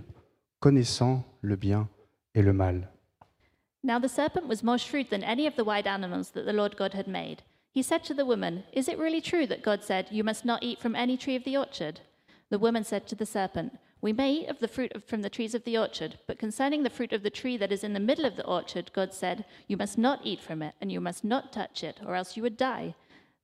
connaissant 0.61 1.25
le 1.40 1.56
bien 1.56 1.88
et 2.34 2.42
le 2.42 2.52
mal. 2.52 2.88
Now 3.82 3.99
the 3.99 4.08
serpent 4.08 4.49
was 4.49 4.62
more 4.62 4.78
shrewd 4.78 5.11
than 5.11 5.23
any 5.23 5.46
of 5.46 5.56
the 5.56 5.64
wild 5.64 5.87
animals 5.87 6.30
that 6.30 6.46
the 6.46 6.54
Lord 6.54 6.76
God 6.76 6.94
had 6.94 7.06
made. 7.06 7.42
He 7.70 7.82
said 7.82 8.04
to 8.04 8.14
the 8.14 8.25
woman, 8.25 8.64
Is 8.73 8.88
it 8.88 8.99
really 8.99 9.20
true 9.20 9.46
that 9.46 9.62
God 9.62 9.82
said, 9.82 10.06
You 10.11 10.25
must 10.25 10.44
not 10.44 10.62
eat 10.62 10.80
from 10.80 10.94
any 10.94 11.16
tree 11.16 11.37
of 11.37 11.44
the 11.44 11.56
orchard? 11.56 12.00
The 12.49 12.58
woman 12.58 12.84
said 12.84 13.06
to 13.08 13.14
the 13.14 13.26
serpent, 13.26 13.76
We 14.00 14.12
may 14.12 14.32
eat 14.32 14.49
of 14.49 14.61
the 14.61 14.68
fruit 14.68 14.92
of, 14.94 15.04
from 15.04 15.23
the 15.23 15.28
trees 15.28 15.54
of 15.54 15.64
the 15.64 15.76
orchard, 15.76 16.18
but 16.26 16.38
concerning 16.38 16.82
the 16.82 16.90
fruit 16.90 17.12
of 17.12 17.23
the 17.23 17.30
tree 17.30 17.56
that 17.56 17.73
is 17.73 17.82
in 17.82 17.92
the 17.92 18.00
middle 18.00 18.25
of 18.25 18.37
the 18.37 18.46
orchard, 18.46 18.92
God 18.94 19.12
said, 19.12 19.44
You 19.66 19.76
must 19.76 19.99
not 19.99 20.20
eat 20.25 20.40
from 20.40 20.62
it, 20.62 20.75
and 20.80 20.92
you 20.92 21.00
must 21.00 21.25
not 21.25 21.52
touch 21.52 21.82
it, 21.82 21.99
or 22.06 22.14
else 22.14 22.37
you 22.37 22.42
would 22.44 22.56
die. 22.56 22.94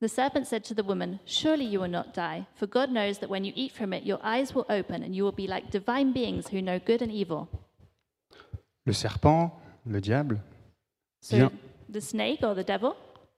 The 0.01 0.09
serpent 0.09 0.47
said 0.47 0.63
to 0.65 0.73
the 0.73 0.83
woman, 0.83 1.19
Surely 1.25 1.63
you 1.65 1.79
will 1.79 1.87
not 1.91 2.13
die, 2.13 2.47
for 2.55 2.65
God 2.65 2.89
knows 2.89 3.19
that 3.19 3.29
when 3.29 3.45
you 3.45 3.53
eat 3.55 3.71
from 3.71 3.93
it, 3.93 4.03
your 4.03 4.19
eyes 4.23 4.55
will 4.55 4.65
open, 4.67 5.03
and 5.03 5.15
you 5.15 5.23
will 5.23 5.31
be 5.31 5.45
like 5.47 5.69
divine 5.69 6.11
beings 6.11 6.47
who 6.49 6.59
know 6.61 6.79
good 6.79 7.03
and 7.03 7.11
evil. 7.11 7.47
Le 8.87 8.93
serpent, 8.93 9.51
le 9.85 10.01
diable, 10.01 10.39
So 11.21 11.37
Bien. 11.37 11.51
the 11.87 12.01
snake 12.01 12.41
or 12.43 12.55
the 12.55 12.63
devil 12.63 12.95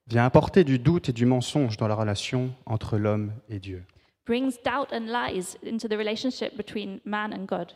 vient 0.08 0.26
apporter 0.26 0.64
du 0.64 0.80
doute 0.80 1.10
et 1.10 1.14
du 1.14 1.26
mensonge 1.26 1.76
dans 1.76 1.90
la 1.90 1.96
relation 1.96 2.56
entre 2.66 2.98
l'homme 2.98 3.34
et 3.50 3.60
Dieu. 3.60 3.84
brings 4.26 4.58
doubt 4.64 4.94
and 4.94 5.08
lies 5.08 5.58
into 5.66 5.90
the 5.90 5.98
relationship 5.98 6.56
between 6.56 7.02
man 7.04 7.34
and 7.34 7.46
God. 7.46 7.74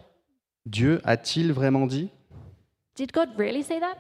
Dieu 0.66 1.02
a-t-il 1.04 1.52
vraiment 1.52 1.88
dit? 1.88 2.10
Did 2.96 3.12
God 3.12 3.30
really 3.38 3.64
say 3.64 3.82
that? 3.82 3.98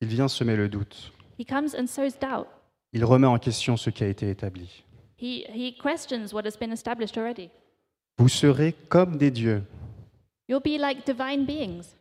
Il 0.00 0.08
vient 0.08 0.28
semer 0.28 0.56
le 0.56 0.70
doute. 0.70 1.12
He 1.38 1.44
comes 1.44 1.74
and 1.78 1.86
sows 1.86 2.16
doubt. 2.18 2.46
Il 2.92 3.04
remet 3.04 3.26
en 3.26 3.38
question 3.38 3.76
ce 3.76 3.90
qui 3.90 4.04
a 4.04 4.08
été 4.08 4.30
établi. 4.30 4.84
He, 5.18 5.44
he 5.48 5.74
questions 5.76 6.32
what 6.32 6.44
has 6.44 6.56
been 6.58 6.72
established 6.72 7.16
already. 7.16 7.50
Vous 8.18 8.28
serez 8.28 8.72
comme 8.88 9.16
des 9.16 9.30
dieux. 9.30 9.62
You'll 10.48 10.62
be 10.62 10.78
like 10.78 11.04
divine 11.04 11.44
beings. 11.44 11.96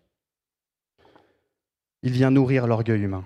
Il 2.04 2.12
vient 2.12 2.30
nourrir 2.30 2.68
l'orgueil 2.68 3.02
humain. 3.02 3.26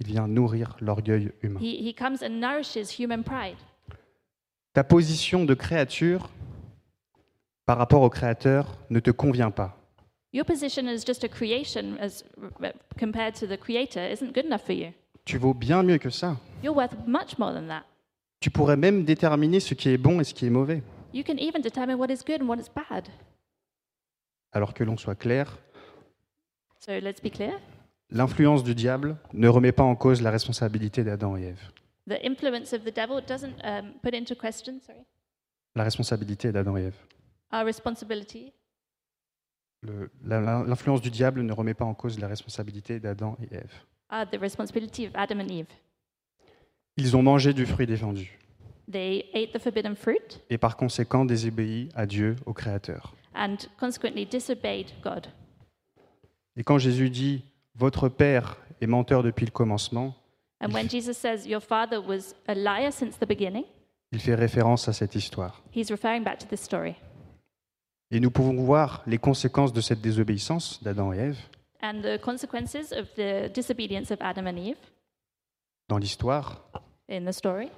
Il 0.00 0.06
vient 0.06 0.26
nourrir 0.26 0.76
l'orgueil 0.80 1.32
humain. 1.42 1.60
He, 1.60 1.88
he 1.88 1.94
comes 1.94 2.22
and 2.22 2.40
nourishes 2.40 2.98
human 2.98 3.22
pride. 3.22 3.56
Ta 4.72 4.84
position 4.84 5.44
de 5.44 5.54
créature 5.54 6.30
par 7.66 7.78
rapport 7.78 8.02
au 8.02 8.10
Créateur 8.10 8.78
ne 8.90 9.00
te 9.00 9.10
convient 9.10 9.50
pas. 9.50 9.76
Your 10.32 10.44
position 10.44 10.86
as 10.86 11.04
just 11.06 11.24
a 11.24 11.28
creation 11.28 11.96
as 12.00 12.24
compared 12.98 13.34
to 13.34 13.46
the 13.46 13.58
creator 13.58 14.00
isn't 14.00 14.34
good 14.34 14.46
enough 14.46 14.64
for 14.64 14.74
you. 14.74 14.92
Tu 15.28 15.36
vaux 15.36 15.52
bien 15.52 15.82
mieux 15.82 15.98
que 15.98 16.08
ça. 16.08 16.38
You're 16.64 16.74
worth 16.74 16.94
much 17.06 17.36
more 17.38 17.52
than 17.52 17.66
that. 17.68 17.84
Tu 18.40 18.50
pourrais 18.50 18.78
même 18.78 19.04
déterminer 19.04 19.60
ce 19.60 19.74
qui 19.74 19.90
est 19.90 19.98
bon 19.98 20.20
et 20.20 20.24
ce 20.24 20.32
qui 20.32 20.46
est 20.46 20.50
mauvais. 20.50 20.82
You 21.12 21.22
can 21.22 21.36
even 21.36 21.60
determine 21.60 21.96
what 21.96 22.06
is 22.10 22.20
good 22.26 22.40
and 22.40 22.46
what 22.46 22.56
is 22.56 22.70
bad. 22.74 23.06
Alors 24.52 24.72
que 24.72 24.84
l'on 24.84 24.96
soit 24.96 25.16
clair, 25.16 25.58
So 26.80 26.92
let's 26.92 27.20
be 27.20 27.30
clear. 27.30 27.60
l'influence 28.08 28.64
du 28.64 28.74
diable 28.74 29.18
ne 29.34 29.48
remet 29.48 29.72
pas 29.72 29.82
en 29.82 29.94
cause 29.96 30.22
la 30.22 30.30
responsabilité 30.30 31.04
d'Adam 31.04 31.36
et 31.36 31.42
Ève. 31.42 31.60
The 32.08 32.24
influence 32.24 32.72
of 32.72 32.84
the 32.84 32.94
devil 32.94 33.20
doesn't 33.26 33.52
um, 33.62 33.92
put 34.02 34.14
into 34.14 34.34
question, 34.34 34.80
sorry, 34.80 35.04
La 35.74 35.84
responsabilité 35.84 36.52
d'Adam 36.52 36.78
et 36.78 36.84
Ève. 36.84 36.96
our 37.52 37.66
responsibility. 37.66 38.54
L'influence 40.22 41.02
du 41.02 41.10
diable 41.10 41.42
ne 41.42 41.52
remet 41.52 41.74
pas 41.74 41.84
en 41.84 41.92
cause 41.92 42.18
la 42.18 42.28
responsabilité 42.28 42.98
d'Adam 42.98 43.36
et 43.42 43.54
Ève. 43.54 43.74
The 44.10 44.38
responsibility 44.40 45.06
of 45.06 45.12
Adam 45.14 45.40
and 45.40 45.48
Eve. 45.48 45.66
Ils 46.96 47.16
ont 47.16 47.22
mangé 47.22 47.52
du 47.52 47.66
fruit 47.66 47.86
défendu 47.86 48.38
They 48.90 49.26
ate 49.34 49.52
the 49.52 49.58
forbidden 49.60 49.94
fruit 49.94 50.40
et 50.48 50.56
par 50.58 50.76
conséquent 50.76 51.24
désobéi 51.26 51.90
à 51.94 52.06
Dieu, 52.06 52.36
au 52.46 52.52
Créateur. 52.54 53.14
and 53.34 53.56
consequently 53.78 54.24
disobeyed 54.26 54.86
God. 55.02 55.26
Et 56.56 56.64
quand 56.64 56.78
Jésus 56.78 57.10
dit 57.10 57.44
Votre 57.76 58.08
Père 58.08 58.56
est 58.80 58.86
menteur 58.86 59.22
depuis 59.22 59.44
le 59.46 59.52
commencement, 59.52 60.14
And 60.60 60.72
when 60.72 60.88
Jesus 60.90 61.12
says, 61.14 61.46
Your 61.46 61.60
father 61.62 62.00
was 62.04 62.34
a 62.48 62.54
liar 62.54 62.90
since 62.92 63.16
the 63.18 63.28
beginning, 63.28 63.64
il 64.10 64.18
fait 64.20 64.34
référence 64.34 64.88
à 64.88 64.92
cette 64.92 65.14
histoire. 65.14 65.62
he's 65.72 65.90
referring 65.90 66.24
back 66.24 66.38
to 66.38 66.46
this 66.46 66.62
story. 66.62 66.94
Et 68.10 68.20
nous 68.20 68.30
pouvons 68.30 68.54
voir 68.64 69.02
les 69.06 69.18
conséquences 69.18 69.72
de 69.74 69.82
cette 69.82 70.00
désobéissance 70.00 70.82
d'Adam 70.82 71.12
et 71.12 71.18
Ève 71.18 71.38
And 71.80 72.02
the 72.02 72.18
consequences 72.18 72.92
of 72.92 73.06
the 73.14 73.48
disobedience 73.54 74.10
of 74.10 74.18
Adam 74.20 74.46
and 74.46 74.58
Eve 74.58 74.76
dans 75.88 75.98
l'histoire, 75.98 76.60
in 77.08 77.24
the 77.24 77.32
story 77.32 77.70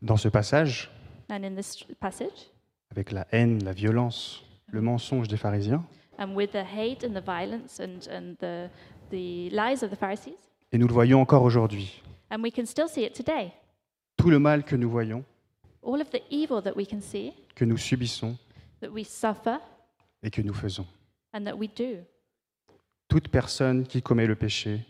dans 0.00 0.16
ce 0.16 0.28
passage, 0.28 0.88
and 1.28 1.42
in 1.44 1.54
this 1.56 1.84
passage, 2.00 2.50
avec 2.90 3.10
la 3.12 3.26
haine, 3.32 3.62
la 3.64 3.72
violence, 3.72 4.42
le 4.68 4.80
mensonge 4.80 5.28
des 5.28 5.36
pharisiens. 5.36 5.84
and 6.18 6.34
with 6.34 6.52
the 6.52 6.64
hate 6.64 7.04
and 7.04 7.14
the 7.14 7.20
violence 7.24 7.80
and, 7.80 8.06
and 8.10 8.36
the, 8.38 8.70
the 9.10 9.50
lies 9.50 9.82
of 9.82 9.90
the 9.90 9.96
Pharisees. 9.96 10.38
Et 10.72 10.78
nous 10.78 10.86
le 10.86 10.94
voyons 10.94 11.20
encore 11.20 11.42
aujourd'hui. 11.42 12.00
And 12.30 12.40
we 12.42 12.50
can 12.52 12.64
still 12.66 12.88
see 12.88 13.04
it 13.04 13.14
today. 13.14 13.52
Tout 14.16 14.30
le 14.30 14.38
mal 14.38 14.64
que 14.64 14.76
nous 14.76 14.88
voyons, 14.90 15.24
All 15.82 16.00
of 16.00 16.10
the 16.10 16.22
evil 16.30 16.62
that 16.62 16.76
we 16.76 16.86
can 16.86 17.00
see, 17.00 17.32
que 17.56 17.64
nous 17.64 17.76
subissons 17.76 18.38
that 18.80 18.88
we 18.90 19.04
suffer, 19.04 19.58
et 20.22 20.30
que 20.30 20.40
nous 20.40 20.54
faisons. 20.54 20.86
and 21.34 21.44
that 21.44 21.56
we 21.58 21.66
do. 21.68 21.98
Toute 23.12 23.28
personne 23.28 23.86
qui 23.86 24.00
commet 24.00 24.26
le 24.26 24.34
péché 24.34 24.80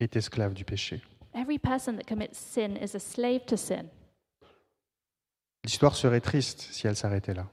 est 0.00 0.16
esclave 0.16 0.54
du 0.54 0.64
péché. 0.64 1.02
Every 1.34 1.58
person 1.58 1.96
that 1.96 2.04
commits 2.08 2.32
sin 2.32 2.76
is 2.80 2.96
a 2.96 2.98
slave 2.98 3.44
to 3.44 3.58
sin. 3.58 3.84
L'histoire 5.64 5.94
serait 5.94 6.22
triste 6.22 6.62
si 6.72 6.86
elle 6.86 6.96
s'arrêtait 6.96 7.34
là. 7.34 7.46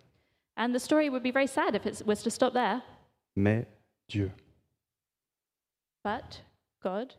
And 0.56 0.72
the 0.72 0.80
story 0.80 1.10
would 1.10 1.22
be 1.22 1.34
very 1.34 1.50
sad 1.50 1.76
if 1.76 1.86
it 1.86 2.02
was 2.08 2.24
to 2.24 2.30
stop 2.30 2.54
there. 2.54 2.80
Mais 3.36 3.68
Dieu, 4.08 4.32
But 6.06 6.46
God, 6.82 7.12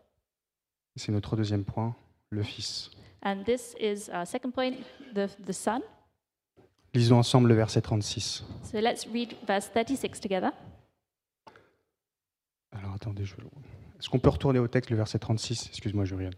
c'est 0.97 1.13
notre 1.13 1.37
deuxième 1.37 1.67
point, 1.67 1.95
le 2.31 2.43
Fils. 2.43 2.91
and 3.23 3.43
this 3.45 3.77
is 3.79 4.09
our 4.11 4.27
second 4.27 4.53
point, 4.53 4.77
the, 5.15 5.29
the 5.45 5.53
Son. 5.53 5.83
Lisons 6.95 7.19
ensemble 7.19 7.49
le 7.51 7.57
verset 7.57 7.83
36. 7.83 8.43
So 8.63 8.79
let's 8.81 9.07
read 9.07 9.37
verse 9.47 9.69
36 9.69 10.19
together. 10.19 10.51
Alors 13.07 13.13
attendez, 13.13 13.25
je... 13.25 13.37
est-ce 14.01 14.11
qu'on 14.11 14.19
peut 14.19 14.31
retourner 14.31 14.59
au 14.59 14.67
texte, 14.67 14.91
le 14.91 14.97
verset 14.97 15.21
36 15.21 15.69
Excuse-moi, 15.69 16.05
Julien. 16.05 16.31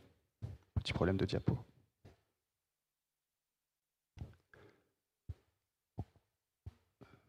Petit 0.75 0.93
problème 0.93 1.17
de 1.17 1.25
diapo. 1.25 1.57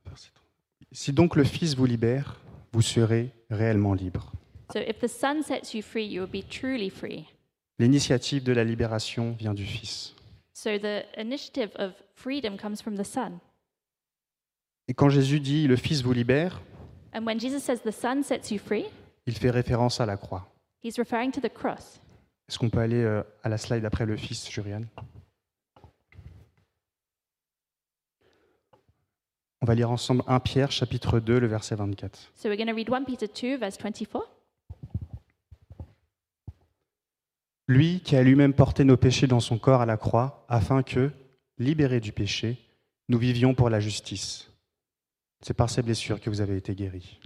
Verset 0.05 0.31
36. 0.35 0.87
Si 0.91 1.13
donc 1.13 1.37
le 1.37 1.45
Fils 1.45 1.73
vous 1.75 1.85
libère, 1.85 2.41
vous 2.73 2.81
serez 2.81 3.31
réellement 3.49 3.93
libre. 3.93 4.33
So 4.73 4.79
if 4.79 4.99
the 4.99 5.07
Son 5.07 5.41
sets 5.41 5.73
you 5.73 5.81
free, 5.81 6.05
you 6.05 6.21
will 6.21 6.29
be 6.29 6.45
truly 6.45 6.89
free. 6.89 7.25
L'initiative 7.79 8.43
de 8.43 8.51
la 8.51 8.65
libération 8.65 9.37
vient 9.39 9.53
du 9.53 9.65
Fils. 9.65 10.15
So 10.51 10.77
the 10.77 11.05
initiative 11.17 11.71
of 11.77 11.93
freedom 12.13 12.57
comes 12.57 12.81
from 12.81 12.97
the 12.97 13.05
Son. 13.05 13.39
Et 14.89 14.93
quand 14.93 15.07
Jésus 15.07 15.39
dit 15.39 15.65
le 15.65 15.77
Fils 15.77 16.01
vous 16.01 16.11
libère, 16.11 16.61
And 17.13 17.25
when 17.25 17.39
Jesus 17.39 17.61
says 17.61 17.79
the 17.85 17.91
Son 17.91 18.21
sets 18.21 18.51
you 18.51 18.59
free, 18.59 18.85
il 19.29 19.37
fait 19.37 19.51
référence 19.51 20.01
à 20.01 20.07
la 20.07 20.17
croix. 20.17 20.51
He's 20.83 20.97
referring 20.97 21.31
to 21.31 21.39
the 21.39 21.53
cross. 21.53 22.01
Est-ce 22.47 22.57
qu'on 22.57 22.69
peut 22.69 22.79
aller 22.79 23.03
euh, 23.03 23.21
à 23.43 23.49
la 23.49 23.59
slide 23.59 23.85
après 23.85 24.07
le 24.07 24.17
Fils, 24.17 24.49
Juriane? 24.49 24.87
On 29.61 29.65
va 29.65 29.75
lire 29.75 29.91
ensemble 29.91 30.23
1 30.25 30.39
Pierre, 30.39 30.71
chapitre 30.71 31.19
2, 31.19 31.39
le 31.39 31.47
verset 31.47 31.75
24. 31.75 32.31
So 32.33 32.49
we're 32.49 32.57
going 32.57 32.67
to 32.67 32.75
read 32.75 32.89
1 32.89 33.03
Peter 33.03 33.27
2, 33.27 33.57
verse 33.57 33.77
24. 33.77 34.27
Lui 37.67 37.99
qui 37.99 38.15
a 38.15 38.23
lui-même 38.23 38.53
porté 38.53 38.83
nos 38.83 38.97
péchés 38.97 39.27
dans 39.27 39.41
son 39.41 39.59
corps 39.59 39.81
à 39.81 39.85
la 39.85 39.97
croix, 39.97 40.43
afin 40.49 40.81
que, 40.81 41.11
libérés 41.59 41.99
du 41.99 42.13
péché, 42.13 42.57
nous 43.09 43.19
vivions 43.19 43.53
pour 43.53 43.69
la 43.69 43.79
justice. 43.79 44.51
C'est 45.41 45.53
par 45.53 45.69
ces 45.69 45.83
blessures 45.83 46.19
que 46.19 46.31
vous 46.31 46.41
avez 46.41 46.57
été 46.57 46.73
guéris. 46.73 47.19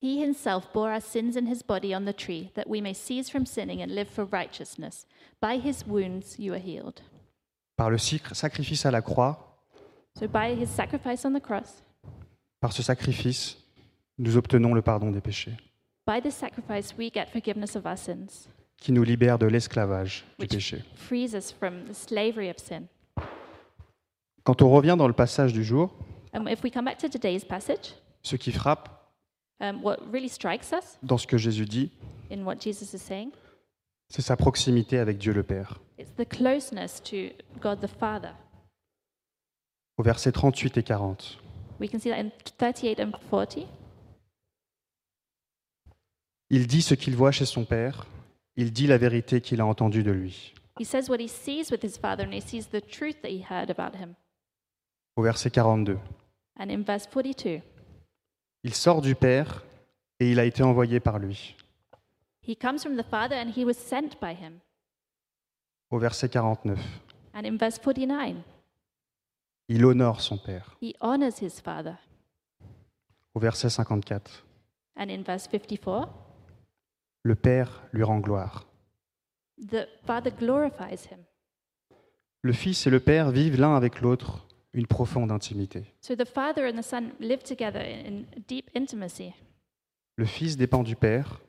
He 0.00 0.20
himself 0.20 0.72
bore 0.72 0.90
our 0.92 1.00
sins 1.00 1.36
in 1.36 1.46
his 1.46 1.62
body 1.62 1.92
on 1.92 2.04
the 2.04 2.12
tree, 2.12 2.50
that 2.54 2.68
we 2.68 2.80
may 2.80 2.94
cease 2.94 3.28
from 3.28 3.44
sinning 3.44 3.82
and 3.82 3.92
live 3.92 4.08
for 4.08 4.24
righteousness. 4.24 5.06
By 5.40 5.58
his 5.58 5.84
wounds 5.86 6.38
you 6.38 6.54
are 6.54 6.60
healed. 6.60 7.00
Par 7.76 7.90
le 7.90 7.98
sacrifice 7.98 8.84
à 8.86 8.90
la 8.92 9.00
croix, 9.00 9.36
So 10.18 10.26
by 10.26 10.54
his 10.54 10.68
sacrifice 10.68 11.24
on 11.24 11.32
the 11.32 11.40
cross, 11.40 11.82
par 12.60 12.72
ce 12.72 12.82
sacrifice, 12.82 13.56
nous 14.18 14.36
obtenons 14.36 14.74
le 14.74 14.82
pardon 14.82 15.10
des 15.12 15.20
péchés, 15.20 15.56
by 16.06 16.20
this 16.20 16.34
sacrifice 16.34 16.92
we 16.96 17.10
get 17.12 17.26
forgiveness 17.30 17.76
of 17.76 17.86
our 17.86 17.96
sins, 17.96 18.48
qui 18.80 18.90
nous 18.92 19.04
libère 19.04 19.38
de 19.38 19.46
l'esclavage 19.46 20.24
du 20.40 20.46
péché. 20.48 20.82
frees 20.94 21.34
us 21.34 21.52
from 21.52 21.84
the 21.86 21.94
slavery 21.94 22.48
of 22.50 22.58
sin. 22.58 22.86
Quand 24.44 24.60
on 24.62 24.70
revient 24.70 24.96
dans 24.98 25.06
le 25.08 25.12
passage 25.14 25.52
du 25.52 25.62
jour, 25.64 25.92
And 26.32 26.48
if 26.48 26.62
we 26.64 26.72
come 26.72 26.84
back 26.84 26.98
to 26.98 27.08
today's 27.08 27.44
passage, 27.44 27.94
ce 28.22 28.34
qui 28.36 28.50
frappe 28.50 28.88
um, 29.60 29.82
what 29.82 29.96
really 30.12 30.28
strikes 30.28 30.72
us 30.72 30.98
dans 31.02 31.18
ce 31.18 31.26
que 31.26 31.36
Jésus 31.38 31.64
dit, 31.66 31.90
in 32.30 32.44
what 32.44 32.56
Jesus 32.60 32.94
is 32.94 32.98
saying, 33.00 33.30
c'est 34.08 34.22
sa 34.22 34.36
proximité 34.36 34.98
avec 34.98 35.18
Dieu 35.18 35.32
le 35.32 35.42
Père. 35.42 35.80
it's 35.98 36.14
the 36.16 36.28
closeness 36.28 37.00
to 37.02 37.30
God 37.60 37.80
the 37.80 37.86
Father. 37.88 38.32
Au 39.96 40.02
verset 40.02 40.32
38 40.32 40.76
et 40.78 40.82
40, 40.82 41.38
We 41.80 41.88
can 41.90 41.98
see 41.98 42.10
that 42.10 42.18
in 42.20 42.30
38 42.58 43.00
and 43.00 43.12
40. 43.30 43.66
il 46.50 46.66
dit 46.66 46.82
ce 46.82 46.94
qu'il 46.94 47.14
voit 47.16 47.30
chez 47.32 47.44
son 47.46 47.64
Père, 47.64 48.06
il 48.56 48.72
dit 48.72 48.86
la 48.86 48.98
vérité 48.98 49.40
qu'il 49.40 49.60
a 49.60 49.66
entendue 49.66 50.02
de 50.02 50.10
lui. 50.10 50.54
He 50.80 50.84
says 50.84 51.08
what 51.08 51.18
he 51.20 51.28
sees 51.28 51.70
with 51.70 51.82
his 51.82 51.98
Father, 51.98 52.24
and 52.24 52.32
he 52.32 52.40
sees 52.40 52.68
the 52.68 52.80
truth 52.80 53.20
that 53.22 53.28
he 53.28 53.42
heard 53.48 53.70
about 53.70 53.96
him. 53.98 54.14
Au 55.16 55.22
verset 55.22 55.50
42, 55.50 55.98
And 56.60 56.70
in 56.70 56.82
verse 56.84 57.06
42, 57.06 57.60
il 58.64 58.74
sort 58.74 59.00
du 59.00 59.14
Père 59.14 59.64
et 60.20 60.30
il 60.30 60.38
a 60.38 60.44
été 60.44 60.62
envoyé 60.62 61.00
par 61.00 61.18
lui. 61.18 61.56
he 62.42 62.56
comes 62.56 62.78
from 62.78 62.96
the 62.96 63.04
Father 63.04 63.36
and 63.36 63.50
he 63.56 63.64
was 63.64 63.74
sent 63.74 64.18
by 64.20 64.32
him. 64.34 64.58
Au 65.90 65.98
verset 65.98 66.28
49, 66.28 66.78
And 67.34 67.44
in 67.44 67.56
verse 67.56 67.78
49, 67.78 68.36
il 69.68 69.84
honore 69.84 70.20
son 70.20 70.38
Père. 70.38 70.76
he 70.82 70.94
honors 71.00 71.40
his 71.40 71.60
Father. 71.62 71.94
Au 73.34 73.40
verset 73.40 73.70
54, 73.70 74.44
And 74.96 75.08
in 75.10 75.22
verse 75.22 75.46
54, 75.48 76.08
le 77.22 77.34
Père 77.36 77.82
lui 77.92 78.02
rend 78.02 78.18
gloire. 78.20 78.66
the 79.58 79.86
Father 80.06 80.30
glorifies 80.32 81.06
him. 81.10 81.20
Le 82.42 82.52
Fils 82.52 82.86
et 82.86 82.90
le 82.90 83.00
Père 83.00 83.30
vivent 83.30 83.58
l'un 83.60 83.74
avec 83.76 84.00
l'autre 84.00 84.46
une 84.74 84.86
profonde 84.86 85.32
intimité. 85.32 85.84
So 86.00 86.14
the 86.14 86.24
Father 86.26 86.64
and 86.68 86.76
the 86.80 86.84
Son 86.84 87.10
live 87.20 87.42
together 87.42 87.80
in 87.80 88.24
deep 88.46 88.70
intimacy. 88.76 89.32
Le 90.16 90.24
Fils 90.24 90.56
dépend 90.56 90.82
du 90.82 90.96
Père, 90.96 91.40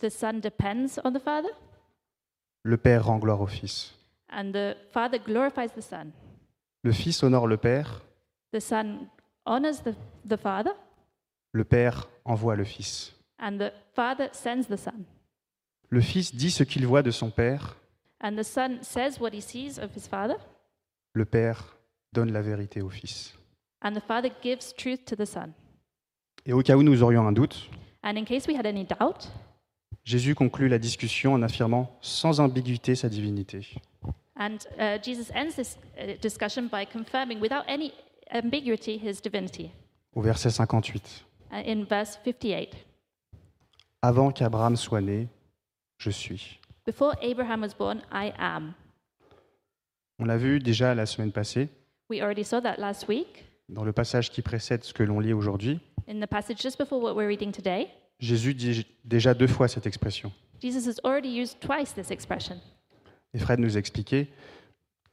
The 0.00 0.08
Son 0.08 0.34
depends 0.40 0.98
on 1.04 1.12
the 1.12 1.20
Father, 1.22 1.50
le 2.62 2.76
Père 2.76 3.04
rend 3.06 3.18
gloire 3.18 3.40
au 3.40 3.46
Fils. 3.46 3.94
and 4.30 4.52
the 4.52 4.74
Father 4.92 5.18
glorifies 5.18 5.70
the 5.76 5.80
Son. 5.82 6.10
Le 6.82 6.92
Fils 6.92 7.22
honore 7.22 7.46
le 7.46 7.56
Père, 7.56 8.02
The 8.52 8.60
Son 8.60 9.06
honors 9.46 9.82
the, 9.84 9.94
the 10.28 10.36
Father, 10.36 10.72
le 11.52 11.64
Père 11.64 12.08
envoie 12.24 12.56
le 12.56 12.64
Fils. 12.64 13.14
and 13.38 13.58
the 13.58 13.72
Father 13.94 14.28
sends 14.32 14.64
the 14.68 14.76
Son. 14.76 15.04
Le 15.90 16.00
Fils 16.00 16.34
dit 16.34 16.50
ce 16.50 16.64
qu'il 16.64 16.86
voit 16.86 17.02
de 17.02 17.10
son 17.12 17.30
Père, 17.30 17.76
And 18.20 18.36
the 18.36 18.42
Son 18.42 18.78
says 18.82 19.20
what 19.20 19.30
he 19.32 19.40
sees 19.40 19.78
of 19.78 19.94
his 19.94 20.08
Father, 20.08 20.36
le 21.12 21.24
Père 21.24 21.76
donne 22.14 22.32
la 22.32 22.40
vérité 22.40 22.80
au 22.80 22.88
Fils. 22.88 23.34
and 23.82 23.92
the 23.92 24.00
Father 24.00 24.30
gives 24.42 24.72
truth 24.74 25.04
to 25.04 25.14
the 25.16 25.26
Son. 25.26 25.52
Et 26.46 26.52
au 26.54 26.62
cas 26.62 26.76
où 26.76 26.82
nous 26.82 27.02
aurions 27.02 27.26
un 27.26 27.32
doute, 27.32 27.68
And 28.02 28.16
in 28.16 28.24
case 28.24 28.46
we 28.46 28.56
had 28.56 28.66
any 28.66 28.84
doubt, 28.84 29.28
Jésus 30.04 30.34
conclut 30.34 30.68
la 30.68 30.78
discussion 30.78 31.34
en 31.34 31.42
affirmant 31.42 31.98
sans 32.02 32.40
ambiguïté 32.40 32.94
sa 32.94 33.08
divinité. 33.08 33.66
and 34.36 34.58
uh, 34.78 34.98
Jesus 35.02 35.30
ends 35.34 35.54
this 35.56 35.78
uh, 35.98 36.16
discussion 36.20 36.68
by 36.70 36.84
confirming 36.90 37.40
without 37.40 37.64
any 37.68 37.92
ambiguity 38.32 38.98
his 38.98 39.20
divinity. 39.22 39.70
Au 40.14 40.22
verset 40.22 40.50
58, 40.50 41.24
Uh, 41.52 41.56
in 41.66 41.84
verse 41.84 42.18
58, 42.24 42.74
Avant 44.02 44.32
qu'Abraham 44.32 44.76
soit 44.76 45.00
né, 45.00 45.28
je 45.98 46.10
suis. 46.10 46.58
before 46.84 47.14
Abraham 47.22 47.62
was 47.62 47.74
born, 47.78 48.02
I 48.12 48.32
am. 48.38 48.74
On 50.18 50.24
l'a 50.26 50.36
vu 50.36 50.58
déjà 50.58 50.94
la 50.94 51.06
semaine 51.06 51.32
passée, 51.32 51.68
We 52.10 52.20
already 52.20 52.44
saw 52.44 52.60
that 52.60 52.76
last 52.78 53.08
week 53.08 53.44
dans 53.68 53.84
le 53.84 53.92
passage 53.92 54.30
qui 54.30 54.42
précède 54.42 54.84
ce 54.84 54.92
que 54.92 55.02
l'on 55.02 55.20
lit 55.20 55.32
aujourd'hui. 55.32 55.80
in 56.08 56.20
the 56.20 56.26
passage 56.28 56.60
just 56.60 56.78
before 56.78 57.00
what 57.00 57.14
we're 57.14 57.28
reading 57.28 57.50
today. 57.50 57.88
Jésus 58.20 58.54
dit 58.54 58.86
déjà 59.04 59.32
deux 59.34 59.46
fois 59.46 59.68
cette 59.68 59.86
expression. 59.86 60.30
Jesus 60.62 60.86
has 60.88 61.00
already 61.04 61.28
used 61.30 61.58
twice 61.60 61.94
this 61.94 62.10
expression. 62.10 62.60
Et 63.32 63.38
Fred 63.38 63.58
nous 63.58 63.76
a 63.76 63.80
expliqué 63.80 64.28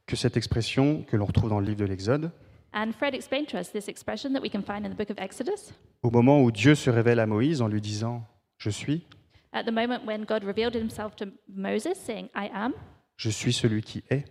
que 0.06 0.16
cette 0.16 0.36
expression 0.36 1.02
que 1.02 1.16
l'on 1.16 1.24
retrouve 1.24 1.48
dans 1.50 1.60
le 1.60 1.66
livre 1.66 1.78
de 1.80 1.84
l'Exode, 1.86 2.30
And 2.74 2.92
Fred 2.92 3.14
explained 3.14 3.48
to 3.48 3.58
us 3.58 3.70
this 3.70 3.88
expression 3.88 4.32
that 4.32 4.40
we 4.40 4.50
can 4.50 4.62
find 4.62 4.86
in 4.86 4.90
the 4.90 4.96
book 4.96 5.10
of 5.10 5.18
Exodus. 5.18 5.72
au 6.02 6.10
moment 6.10 6.42
où 6.42 6.50
Dieu 6.50 6.74
se 6.74 6.88
révèle 6.90 7.20
à 7.20 7.26
Moïse 7.26 7.60
en 7.62 7.68
lui 7.68 7.80
disant⁇ 7.80 8.18
Je 8.58 8.70
suis, 8.70 9.06
At 9.52 9.64
the 9.64 9.72
moment 9.72 10.00
when 10.06 10.24
God 10.24 10.44
revealed 10.44 10.74
himself 10.74 11.14
to 11.16 11.26
Moses, 11.48 11.96
saying, 11.98 12.28
I 12.34 12.48
am, 12.54 12.72
je 13.16 13.28
suis 13.30 13.52
celui 13.52 13.82
qui 13.82 14.02
est, 14.10 14.24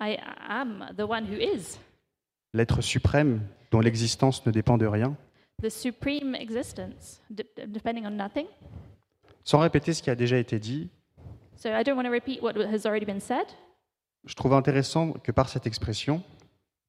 I 0.00 0.16
am 0.48 0.88
the 0.96 1.02
one 1.08 1.24
who 1.26 1.36
is, 1.36 1.78
l'être 2.54 2.80
suprême 2.82 3.40
dont 3.70 3.80
l'existence 3.80 4.44
ne 4.46 4.50
dépend 4.50 4.78
de 4.78 4.86
rien, 4.86 5.16
the 5.62 5.68
supreme 5.68 6.34
existence, 6.34 7.20
d- 7.30 7.44
depending 7.66 8.06
on 8.06 8.10
nothing. 8.10 8.46
sans 9.44 9.58
répéter 9.58 9.92
ce 9.94 10.02
qui 10.02 10.10
a 10.10 10.14
déjà 10.14 10.38
été 10.38 10.58
dit, 10.58 10.88
So 11.56 11.68
I 11.70 11.82
don't 11.82 11.96
want 11.96 12.04
to 12.04 12.10
repeat 12.12 12.40
what 12.40 12.54
has 12.56 12.86
already 12.86 13.04
been 13.04 13.20
said, 13.20 13.46
je 14.24 14.34
trouve 14.34 14.52
intéressant 14.54 15.12
que 15.12 15.32
par 15.32 15.48
cette 15.48 15.66
expression, 15.66 16.22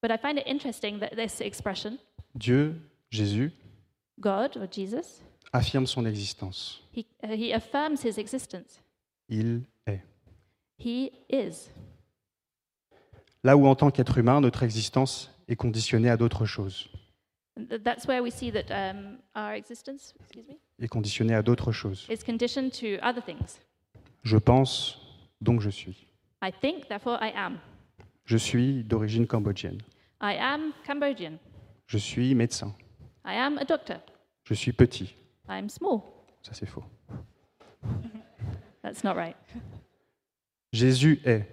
but 0.01 0.11
I 0.11 0.17
find 0.17 0.37
it 0.37 0.45
interesting 0.47 0.99
that 0.99 1.15
this 1.15 1.41
expression, 1.41 1.97
Dieu, 2.35 2.75
Jésus, 3.09 3.51
God 4.19 4.57
or 4.57 4.67
Jesus, 4.71 5.23
affirme 5.51 5.87
son 5.87 6.05
existence. 6.05 6.81
he, 6.95 7.05
uh, 7.23 7.33
he 7.33 7.51
affirms 7.53 8.03
his 8.05 8.19
existence. 8.19 8.81
Il 9.29 9.63
est. 9.87 10.01
He 10.77 11.11
is. 11.29 11.69
Là 13.43 13.55
où 13.57 13.65
en 13.67 13.75
tant 13.75 13.89
qu'être 13.91 14.17
humain, 14.17 14.41
notre 14.41 14.63
existence 14.63 15.31
est 15.49 15.55
conditionnée 15.57 16.09
à 16.09 16.15
d'autres 16.17 16.45
choses, 16.45 16.89
And 17.57 17.65
th- 17.67 17.83
That's 17.83 18.07
where 18.07 18.21
we 18.23 18.31
see 18.31 18.51
that 18.51 18.71
um, 18.71 19.17
our 19.35 19.51
existence 19.53 20.13
excuse 20.21 20.47
me, 20.47 20.55
est 20.79 20.87
conditionnée 20.87 21.35
à 21.35 21.41
d'autres 21.41 21.71
choses. 21.73 22.07
is 22.09 22.23
conditioned 22.23 22.71
to 22.79 22.97
other 23.05 23.21
things. 23.21 23.59
Je 24.23 24.37
pense, 24.37 24.97
donc 25.41 25.59
je 25.59 25.69
suis. 25.69 26.07
I 26.41 26.51
think, 26.61 26.87
therefore 26.87 27.17
I 27.21 27.31
am. 27.35 27.57
Je 28.25 28.37
suis 28.37 28.83
d'origine 28.83 29.25
cambodgienne. 29.27 29.79
I 30.21 30.35
am 30.39 30.71
Cambodian. 30.85 31.33
Je 31.87 31.97
suis 31.97 32.35
médecin. 32.35 32.73
I 33.25 33.33
am 33.35 33.57
a 33.57 33.65
doctor. 33.65 33.97
Je 34.43 34.53
suis 34.53 34.71
petit. 34.71 35.15
Small. 35.67 36.01
Ça, 36.43 36.53
c'est 36.53 36.67
faux. 36.67 36.83
That's 38.83 39.03
not 39.03 39.15
right. 39.15 39.35
Jésus 40.71 41.19
est. 41.25 41.45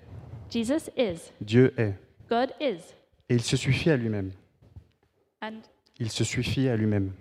Jesus 0.50 0.90
is. 0.96 1.32
Dieu 1.40 1.72
est. 1.78 1.94
God 2.28 2.52
is. 2.60 2.94
Et 3.28 3.34
il 3.34 3.42
se 3.42 3.56
suffit 3.56 3.90
à 3.90 3.96
lui-même. 3.96 4.32
Il 5.98 6.10
se 6.10 6.24
suffit 6.24 6.68
à 6.68 6.76
lui-même. 6.76 7.12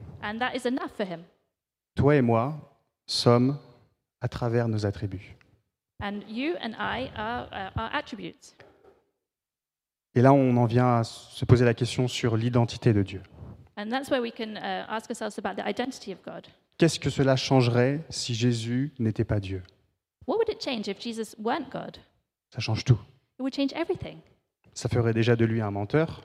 Toi 1.95 2.15
et 2.15 2.21
moi 2.21 2.79
sommes 3.05 3.57
à 4.21 4.27
travers 4.27 4.67
nos 4.67 4.85
attributs. 4.85 5.35
And 6.01 6.21
you 6.27 6.55
and 6.61 6.73
I 6.77 7.09
are 7.15 7.47
uh, 7.51 7.89
attributes. 7.93 8.55
Et 10.13 10.21
là, 10.21 10.33
on 10.33 10.55
en 10.57 10.65
vient 10.65 10.97
à 10.97 11.03
se 11.03 11.45
poser 11.45 11.65
la 11.65 11.73
question 11.73 12.07
sur 12.07 12.37
l'identité 12.37 12.93
de 12.93 13.01
Dieu. 13.01 13.21
Uh. 13.77 13.83
Qu'est-ce 16.77 16.99
que 16.99 17.09
cela 17.09 17.35
changerait 17.35 18.01
si 18.09 18.33
Jésus 18.33 18.93
n'était 18.99 19.23
pas 19.23 19.39
Dieu? 19.39 19.63
What 20.27 20.37
would 20.37 20.49
it 20.49 20.61
change 20.61 20.87
if 20.87 20.99
Jesus 20.99 21.35
weren't 21.37 21.69
God? 21.71 21.97
Ça 22.49 22.59
change 22.59 22.83
tout. 22.83 22.99
It 23.37 23.41
would 23.41 23.53
change 23.53 23.73
everything. 23.73 24.17
Ça 24.75 24.89
ferait 24.89 25.13
déjà 25.13 25.35
de 25.35 25.45
lui 25.45 25.61
un 25.61 25.71
menteur, 25.71 26.21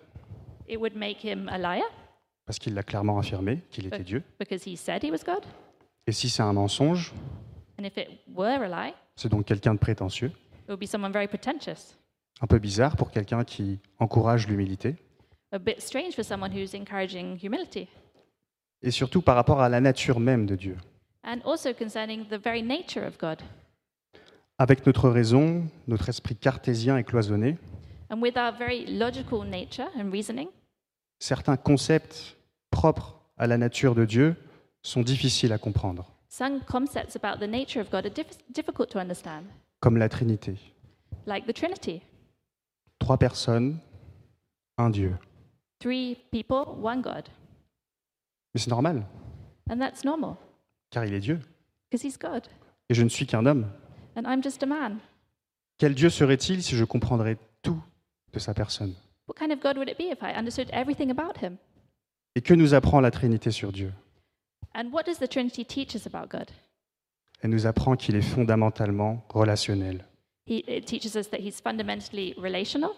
It 0.68 0.76
would 0.78 0.94
make 0.96 1.24
him 1.24 1.48
a 1.48 1.56
liar 1.58 1.84
parce 2.46 2.58
qu'il 2.58 2.74
l'a 2.74 2.82
clairement 2.82 3.18
affirmé 3.18 3.62
qu'il 3.70 3.86
était 3.86 4.00
Dieu. 4.02 4.22
because 4.40 4.64
he 4.66 4.76
said 4.76 5.02
he 5.04 5.10
was 5.10 5.20
God. 5.24 5.44
Et 6.08 6.12
si 6.12 6.28
c'est 6.28 6.42
un 6.42 6.52
mensonge, 6.52 7.12
And 7.78 7.84
if 7.84 7.96
it 7.96 8.08
were 8.34 8.60
a 8.62 8.68
lie, 8.88 8.92
C'est 9.14 9.28
donc 9.28 9.46
quelqu'un 9.46 9.74
de 9.74 9.78
prétentieux, 9.78 10.28
it 10.64 10.68
would 10.68 10.80
be 10.80 10.86
someone 10.86 11.12
very 11.12 11.28
pretentious, 11.28 11.94
un 12.40 12.46
peu 12.48 12.58
bizarre 12.58 12.96
pour 12.96 13.10
quelqu'un 13.12 13.44
qui 13.44 13.78
encourage 14.00 14.48
l'humilité, 14.48 14.96
a 15.52 15.58
bit 15.58 15.80
strange 15.80 16.14
for 16.14 16.24
someone 16.24 16.52
who's 16.52 16.74
encouraging 16.74 17.38
humility, 17.40 17.86
et 18.82 18.90
surtout 18.90 19.22
par 19.22 19.36
rapport 19.36 19.60
à 19.60 19.68
la 19.68 19.80
nature 19.80 20.18
même 20.18 20.46
de 20.46 20.56
Dieu. 20.56 20.76
and 21.24 21.38
also 21.44 21.72
concerning 21.72 22.24
the 22.26 22.42
very 22.42 22.62
nature 22.64 23.04
of 23.06 23.16
God. 23.18 23.40
Avec 24.58 24.84
notre 24.86 25.08
raison, 25.08 25.64
notre 25.86 26.08
esprit 26.08 26.34
cartésien 26.36 26.96
et 26.98 27.04
cloisonné, 27.04 27.56
And 28.11 28.20
with 28.20 28.37
our 28.37 28.53
very 28.53 28.87
logical 28.87 29.44
nature 29.44 29.88
and 29.96 30.11
reasoning, 30.12 30.49
certains 31.20 31.57
concepts 31.57 32.35
propres 32.70 33.20
à 33.37 33.46
la 33.46 33.57
nature 33.57 33.94
de 33.94 34.05
Dieu 34.05 34.35
sont 34.83 35.03
difficiles 35.03 35.53
à 35.53 35.59
comprendre, 35.59 36.11
some 36.29 36.61
concepts 36.66 37.14
about 37.16 37.38
the 37.38 37.49
nature 37.49 37.81
of 37.81 37.90
God 37.90 38.07
are 38.07 38.11
diff- 38.12 38.38
difficult 38.53 38.88
to 38.90 38.99
understand, 38.99 39.44
comme 39.81 39.96
la 39.96 40.09
Trinité. 40.09 40.57
like 41.27 41.46
the 41.46 41.53
Trinity 41.55 42.03
Trois 42.99 43.16
personnes, 43.16 43.79
un 44.77 44.90
Dieu. 44.90 45.16
three 45.81 46.16
people, 46.33 46.64
one 46.83 47.01
God. 47.03 47.29
Mais 48.55 48.61
c'est 48.61 48.70
normal, 48.70 49.05
And 49.70 49.79
that's 49.79 50.05
normal, 50.05 50.37
car 50.90 51.05
il 51.05 51.14
est 51.14 51.20
Dieu, 51.20 51.38
because 51.90 52.05
He's 52.05 52.18
God, 52.18 52.42
et 52.88 52.94
je 52.94 53.03
ne 53.05 53.09
suis 53.09 53.27
qu'un 53.27 53.46
homme. 53.46 53.70
and 54.16 54.23
I'm 54.27 54.42
just 54.42 54.62
a 54.64 54.66
man. 54.66 54.99
Quel 55.79 55.94
Dieu 55.94 56.11
serait-il 56.11 56.62
si 56.62 56.77
je 56.77 56.85
comprendrais 56.85 57.38
tout 57.62 57.81
de 58.32 58.38
sa 58.38 58.54
personne 58.54 58.94
What 59.28 59.34
kind 59.38 59.52
of 59.52 59.60
God 59.60 59.76
would 59.76 59.88
it 59.88 59.96
be 59.98 60.10
if 60.10 60.22
I 60.22 60.32
understood 60.36 60.68
everything 60.72 61.10
about 61.10 61.38
Him? 61.42 61.56
Et 62.34 62.42
que 62.42 62.54
nous 62.54 62.74
apprend 62.74 63.00
la 63.00 63.10
Trinité 63.10 63.50
sur 63.50 63.70
Dieu? 63.72 63.92
And 64.74 64.90
what 64.92 65.04
does 65.04 65.18
the 65.18 65.28
Trinity 65.28 65.64
teach 65.64 65.94
us 65.94 66.06
about 66.06 66.28
God? 66.28 66.50
Elle 67.42 67.50
nous 67.50 67.66
apprend 67.66 67.96
qu'il 67.96 68.16
est 68.16 68.22
fondamentalement 68.22 69.24
relationnel. 69.30 70.04
He, 70.46 70.64
it 70.66 70.84
teaches 70.86 71.16
us 71.16 71.28
that 71.30 71.38
He's 71.38 71.60
fundamentally 71.60 72.34
relational. 72.36 72.90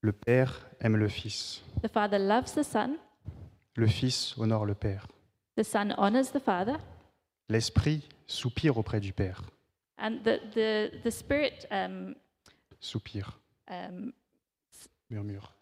Le 0.00 0.12
Père 0.12 0.66
aime 0.80 0.96
le 0.96 1.08
Fils. 1.08 1.62
The 1.82 1.88
Father 1.88 2.18
loves 2.18 2.52
the 2.54 2.62
Son, 2.62 2.96
Le 3.76 3.86
Fils 3.86 4.34
honore 4.38 4.66
le 4.66 4.74
Père. 4.74 5.06
the 5.56 5.64
Son 5.64 5.92
honors 5.98 6.30
the 6.32 6.40
Father, 6.40 6.76
L'Esprit 7.48 8.08
soupire 8.26 8.76
auprès 8.78 9.00
du 9.00 9.12
Père. 9.12 9.42
and 9.98 10.18
the, 10.24 10.40
the, 10.54 10.90
the 11.04 11.10
Spirit 11.10 11.66
um, 11.70 12.14
Soupire, 12.80 13.38
um, 13.68 14.12
murmure. 15.14 15.52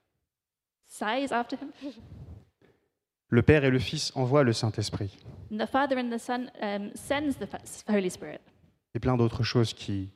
sighs 0.87 1.31
after 1.33 1.57
Him. 1.57 1.71
Le 3.29 3.43
Père 3.43 3.65
et 3.65 3.71
le 3.71 3.79
Fils 3.79 4.12
envoient 4.15 4.43
le 4.45 4.53
Saint-Esprit. 4.53 5.17
The 5.51 5.67
Father 5.67 5.97
and 5.99 6.11
the 6.11 6.19
Son 6.19 6.47
um, 6.61 6.91
sends 6.95 7.38
the 7.38 7.47
Fa- 7.47 7.62
Holy 7.88 8.11
Spirit. 8.11 8.41
Et 8.95 8.99
plein 9.01 9.17
d'autres 9.17 9.43
choses 9.43 9.73
qui 9.73 10.11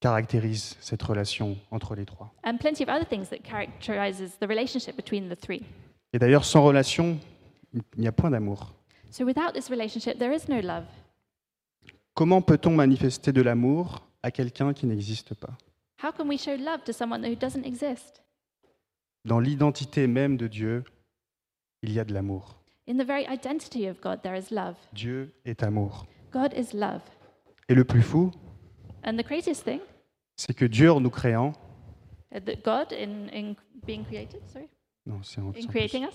caractérisent 0.00 0.76
cette 0.80 1.02
relation 1.02 1.56
entre 1.70 1.94
les 1.94 2.04
trois. 2.04 2.32
And 2.44 2.56
plenty 2.58 2.82
of 2.82 2.88
other 2.88 3.06
things 3.06 3.28
that 3.30 3.38
characterizes 3.44 4.38
the 4.40 4.46
relationship 4.48 4.96
between 4.96 5.28
the 5.28 5.36
three. 5.38 5.62
Et 6.12 6.18
d'ailleurs, 6.18 6.44
sans 6.44 6.64
relation, 6.64 7.18
il 7.72 7.82
n'y 7.96 8.08
a 8.08 8.12
point 8.12 8.30
d'amour. 8.30 8.72
So 9.10 9.24
without 9.24 9.52
this 9.54 9.70
relationship, 9.70 10.18
there 10.18 10.34
is 10.34 10.48
no 10.48 10.60
love. 10.60 10.84
Comment 12.14 12.42
peut-on 12.42 12.70
manifester 12.74 13.32
de 13.32 13.42
l'amour 13.42 14.02
à 14.22 14.30
quelqu'un 14.32 14.72
qui 14.72 14.86
n'existe 14.86 15.34
pas? 15.34 15.56
How 16.02 16.12
can 16.12 16.28
we 16.28 16.38
show 16.38 16.54
love 16.56 16.84
to 16.84 16.92
someone 16.92 17.24
who 17.24 17.34
doesn't 17.34 17.64
exist? 17.64 18.22
Dans 19.24 19.40
l'identité 19.40 20.06
même 20.06 20.36
de 20.36 20.46
Dieu, 20.46 20.84
il 21.82 21.92
y 21.92 21.98
a 22.00 22.04
de 22.04 22.14
l'amour. 22.14 22.60
In 22.88 22.96
the 22.96 23.04
very 23.06 23.26
identity 23.28 23.86
of 23.88 24.00
God, 24.00 24.22
there 24.22 24.36
is 24.38 24.50
love. 24.50 24.76
Dieu 24.92 25.32
est 25.44 25.62
amour. 25.62 26.06
God 26.32 26.54
is 26.56 26.74
love. 26.74 27.02
Et 27.68 27.74
le 27.74 27.84
plus 27.84 28.02
fou, 28.02 28.30
And 29.04 29.16
the 29.16 29.22
craziest 29.24 29.64
thing, 29.64 29.80
c'est 30.36 30.54
que 30.54 30.64
Dieu, 30.64 30.90
en 30.90 31.00
nous 31.00 31.10
créant, 31.10 31.52
uh, 32.34 32.40
that 32.40 32.62
God, 32.64 32.92
in, 32.92 33.28
in 33.32 33.54
being 33.86 34.04
created, 34.04 34.40
sorry, 34.48 34.68
non, 35.06 35.22
c'est 35.22 35.40
en- 35.40 35.46
in 35.46 35.48
en 35.48 35.52
plus, 35.52 35.66
creating 35.66 36.04
us, 36.04 36.14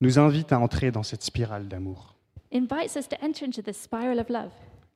nous 0.00 0.18
invite 0.18 0.52
à 0.52 0.58
entrer 0.58 0.90
dans 0.90 1.02
cette 1.02 1.22
spirale 1.22 1.68
d'amour 1.68 2.14
invites 2.52 2.96
us 2.96 3.08
to 3.08 3.16
enter 3.22 3.44
into 3.46 3.62
this 3.62 3.80
spiral 3.80 4.18
of 4.18 4.28
love, 4.28 4.50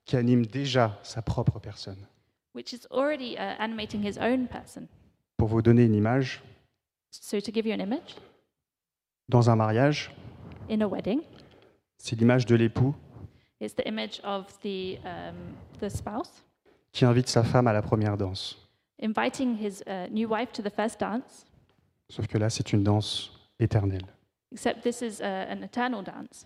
qui 0.05 0.17
anime 0.17 0.47
déjà 0.47 0.99
sa 1.03 1.23
propre 1.23 1.59
personne. 1.61 2.07
Which 2.59 2.73
is 2.73 2.89
already 2.91 3.37
uh, 3.39 3.55
animating 3.61 4.03
his 4.03 4.19
own 4.19 4.49
person. 4.49 4.89
Pour 5.37 5.47
vous 5.49 5.63
donner 5.63 5.85
une 5.85 5.95
image, 5.95 6.43
So, 7.11 7.41
to 7.41 7.53
give 7.53 7.65
you 7.67 7.73
an 7.73 7.79
image, 7.81 8.17
dans 9.29 9.49
un 9.49 9.55
mariage, 9.57 10.11
in 10.69 10.81
a 10.83 10.89
wedding, 10.89 11.21
c'est 11.99 12.17
l'image 12.17 12.45
de 12.47 12.57
l'époux 12.57 12.95
it's 13.61 13.75
the 13.75 13.87
image 13.87 14.21
of 14.25 14.47
the, 14.63 14.99
um, 15.05 15.55
the 15.81 15.89
spouse 15.89 16.45
qui 16.93 17.05
invite 17.05 17.29
sa 17.29 17.43
femme 17.45 17.67
à 17.69 17.73
la 17.73 17.81
première 17.83 18.17
danse. 18.17 18.59
inviting 19.01 19.57
his 19.57 19.83
uh, 19.87 20.09
new 20.11 20.29
wife 20.29 20.51
to 20.53 20.61
the 20.63 20.71
first 20.75 20.99
dance, 20.99 21.47
Sauf 22.11 22.27
que 22.27 22.39
là, 22.39 22.51
c'est 22.51 22.73
une 22.73 22.83
danse 22.83 23.31
éternelle. 23.61 24.07
except 24.53 24.83
this 24.83 25.01
is 25.01 25.21
uh, 25.21 25.47
an 25.49 25.63
eternal 25.63 26.03
dance. 26.03 26.45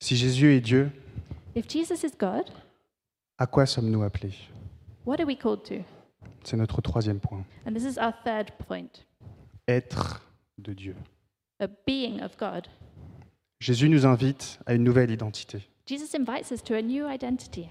Si 0.00 0.16
Jésus 0.16 0.54
est 0.56 0.60
Dieu, 0.60 0.90
If 1.54 1.68
Jesus 1.68 2.04
is 2.04 2.12
God, 2.18 2.50
à 3.40 3.46
quoi 3.46 3.64
sommes-nous 3.66 4.02
appelés? 4.02 4.34
What 5.06 5.18
are 5.18 5.26
we 5.26 5.36
called 5.36 5.62
to? 5.64 5.76
C'est 6.44 6.56
notre 6.58 6.80
troisième 6.82 7.20
point. 7.20 7.44
And 7.66 7.72
this 7.72 7.84
is 7.84 7.98
our 7.98 8.12
third 8.22 8.52
point 8.68 9.04
Être 9.66 10.22
de 10.58 10.74
Dieu. 10.74 10.94
a 11.58 11.66
being 11.86 12.20
of 12.22 12.36
God. 12.38 12.68
Jésus 13.58 13.88
nous 13.88 14.06
invite 14.06 14.58
à 14.66 14.74
une 14.74 14.84
nouvelle 14.84 15.10
identité. 15.10 15.68
Jesus 15.86 16.14
invites 16.14 16.50
us 16.50 16.62
to 16.62 16.74
a 16.74 16.82
new 16.82 17.08
identity. 17.10 17.66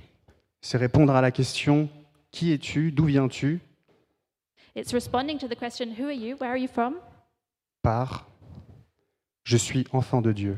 C'est 0.61 0.77
répondre 0.77 1.13
à 1.15 1.21
la 1.21 1.31
question 1.31 1.87
Qui 2.31 2.51
es-tu? 2.51 2.91
D'où 2.91 3.05
viens-tu? 3.05 3.61
It's 4.75 4.93
responding 4.93 5.37
to 5.37 5.47
the 5.47 5.55
question, 5.57 5.87
Who 5.99 6.05
are 6.05 6.11
you? 6.13 6.35
Where 6.39 6.49
are 6.51 6.57
you 6.57 6.67
from? 6.67 6.95
par 7.83 8.27
Je 9.43 9.57
suis 9.57 9.85
enfant 9.93 10.21
de 10.21 10.31
Dieu, 10.31 10.57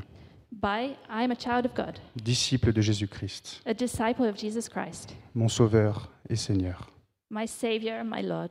By, 0.51 0.95
I 1.09 1.23
am 1.23 1.31
a 1.31 1.35
child 1.35 1.65
of 1.65 1.73
God, 1.73 1.97
disciple 2.15 2.73
de 2.73 2.81
Jésus-Christ, 2.81 3.61
a 3.65 3.73
disciple 3.73 4.25
of 4.27 4.37
Jesus 4.37 4.67
Christ, 4.69 5.15
mon 5.33 5.47
Sauveur 5.47 6.09
et 6.29 6.35
Seigneur. 6.35 6.89
my 7.29 7.47
Savior 7.47 7.93
and 8.01 8.05
my 8.09 8.21
Lord. 8.21 8.49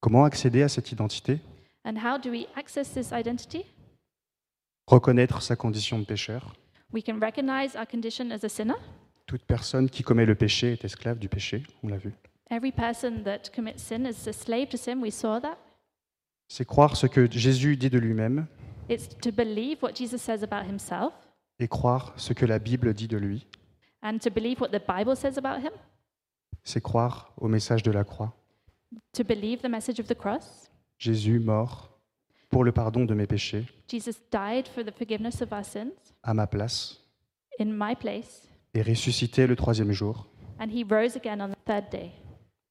Comment 0.00 0.24
accéder 0.24 0.62
à 0.62 0.68
cette 0.68 0.92
identité? 0.92 1.40
And 1.84 1.96
how 1.96 2.18
do 2.18 2.30
we 2.30 2.46
access 2.56 2.92
this 2.92 3.10
identity? 3.12 3.64
Reconnaître 4.86 5.42
sa 5.42 5.56
condition 5.56 5.98
de 5.98 6.04
pécheur. 6.04 6.54
We 6.92 7.02
can 7.04 7.18
recognize 7.20 7.74
our 7.76 7.86
condition 7.86 8.30
as 8.30 8.44
a 8.44 8.48
sinner. 8.48 8.76
Toute 9.26 9.42
personne 9.42 9.90
qui 9.90 10.02
commet 10.02 10.24
le 10.24 10.34
péché 10.36 10.72
est 10.72 10.84
esclave 10.84 11.18
du 11.18 11.28
péché, 11.28 11.64
on 11.82 11.88
l'a 11.88 11.98
vu. 11.98 12.14
Every 12.50 12.72
person 12.72 13.24
that 13.24 13.50
commits 13.54 13.78
sin 13.78 14.06
is 14.06 14.26
a 14.28 14.32
slave 14.32 14.68
to 14.68 14.76
sin. 14.78 15.02
We 15.02 15.12
saw 15.12 15.40
that. 15.40 15.58
C'est 16.48 16.64
croire 16.64 16.96
ce 16.96 17.06
que 17.06 17.28
Jésus 17.30 17.76
dit 17.76 17.90
de 17.90 17.98
lui-même 17.98 18.46
It's 18.88 19.08
to 19.20 19.30
believe 19.30 19.82
what 19.82 19.92
Jesus 19.94 20.22
says 20.22 20.42
about 20.42 20.66
himself 20.66 21.12
et 21.60 21.68
croire 21.68 22.14
ce 22.16 22.32
que 22.32 22.46
la 22.46 22.58
Bible 22.58 22.94
dit 22.94 23.08
de 23.08 23.16
lui. 23.18 23.46
and 24.02 24.18
to 24.18 24.30
believe 24.30 24.60
what 24.60 24.68
the 24.68 24.80
Bible 24.86 25.16
says 25.16 25.36
about 25.38 25.60
him, 25.60 25.72
C'est 26.64 26.80
croire 26.82 27.32
au 27.38 27.48
message 27.48 27.82
de 27.82 27.90
la 27.90 28.04
croix. 28.04 28.32
to 29.12 29.24
believe 29.24 29.60
the 29.60 29.68
message 29.68 29.98
of 30.00 30.06
the 30.06 30.14
cross. 30.16 30.70
Jésus 30.98 31.38
mort 31.40 31.90
pour 32.50 32.64
le 32.64 32.72
pardon 32.72 33.04
de 33.04 33.14
mes 33.14 33.26
péchés, 33.26 33.66
Jesus 33.88 34.14
died 34.32 34.66
for 34.68 34.82
the 34.84 34.90
forgiveness 34.96 35.42
of 35.42 35.52
our 35.52 35.64
sins 35.64 35.92
à 36.22 36.32
ma 36.32 36.46
place, 36.46 37.00
in 37.60 37.66
my 37.66 37.94
place, 37.94 38.48
et 38.74 38.82
ressuscité 38.82 39.46
le 39.46 39.54
troisième 39.56 39.92
jour 39.92 40.26
and 40.60 40.68
he 40.70 40.82
rose 40.88 41.14
again 41.16 41.40
on 41.40 41.50
the 41.50 41.64
third 41.66 41.90
day 41.90 42.10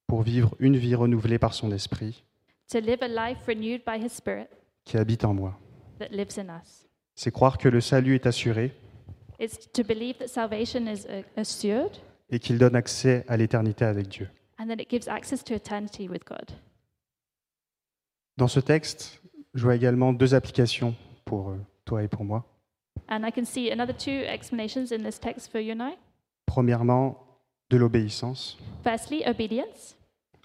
pour 0.08 0.22
vivre 0.24 0.56
une 0.60 0.78
vie 0.78 0.96
renouvelée 0.96 1.38
par 1.40 1.54
son 1.54 1.72
esprit 1.72 2.24
to 2.72 2.80
live 2.80 3.02
a 3.04 3.08
life 3.08 3.46
renewed 3.48 3.82
by 3.86 3.98
his 4.04 4.10
Spirit 4.10 4.48
qui 4.84 4.98
habite 4.98 5.24
en 5.26 5.34
moi. 5.34 5.58
That 6.00 6.10
lives 6.12 6.38
in 6.38 6.46
us. 6.50 6.86
C'est 7.16 7.32
croire 7.32 7.58
que 7.58 7.68
le 7.70 7.82
salut 7.82 8.16
est 8.16 8.26
assuré 8.26 8.74
It's 9.40 9.72
to 9.72 9.84
believe 9.84 10.18
that 10.18 10.28
salvation 10.28 10.88
is 10.88 11.06
uh, 11.08 11.24
assured 11.40 11.92
et 12.30 12.40
qu'il 12.40 12.58
donne 12.58 12.76
accès 12.76 13.24
à 13.28 13.38
l'éternité 13.38 13.86
avec 13.86 14.08
Dieu. 14.08 14.30
and 14.60 14.68
that 14.68 14.82
it 14.82 14.90
gives 14.90 15.08
access 15.08 15.44
to 15.44 15.54
eternity 15.54 16.08
with 16.10 16.26
God. 16.26 16.52
Dans 18.38 18.48
ce 18.48 18.60
texte, 18.60 19.22
je 19.54 19.64
vois 19.64 19.76
également 19.76 20.14
deux 20.14 20.34
applications 20.36 20.96
pour 21.26 21.50
euh, 21.52 21.58
toi 21.86 22.04
et 22.04 22.08
pour 22.08 22.24
moi. 22.24 22.46
And 23.10 23.24
I 23.26 23.32
can 23.32 23.46
see 23.46 23.72
another 23.72 23.96
two 23.96 24.12
explanations 24.28 24.92
in 24.92 25.04
this 25.04 25.20
text 25.20 25.52
for 25.52 25.60
you 25.62 25.74
and 25.74 25.90
I. 25.92 25.94
Premièrement, 26.46 27.18
de 27.70 27.78
l'obéissance. 27.78 28.58
Firstly, 28.84 29.24
obedience. 29.28 29.96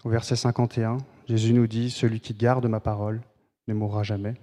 Au 0.03 0.09
verset 0.09 0.35
51, 0.35 0.97
Jésus 1.27 1.53
nous 1.53 1.67
dit, 1.67 1.89
Celui 1.89 2.19
qui 2.19 2.33
garde 2.33 2.65
ma 2.67 2.79
parole 2.79 3.21
ne 3.67 3.73
mourra 3.73 4.03
jamais. 4.03 4.33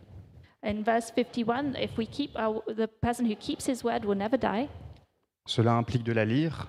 In 0.62 0.82
verse 0.84 1.10
51, 1.10 1.74
if 1.76 1.96
we 1.96 2.06
keep 2.06 2.36
our, 2.36 2.62
the 2.66 2.86
person 2.86 3.24
who 3.26 3.34
keeps 3.34 3.66
his 3.66 3.82
word 3.82 4.04
will 4.04 4.16
never 4.16 4.36
die. 4.38 4.68
Cela 5.46 5.72
implique 5.78 6.04
de 6.04 6.12
la 6.12 6.24
lire, 6.24 6.66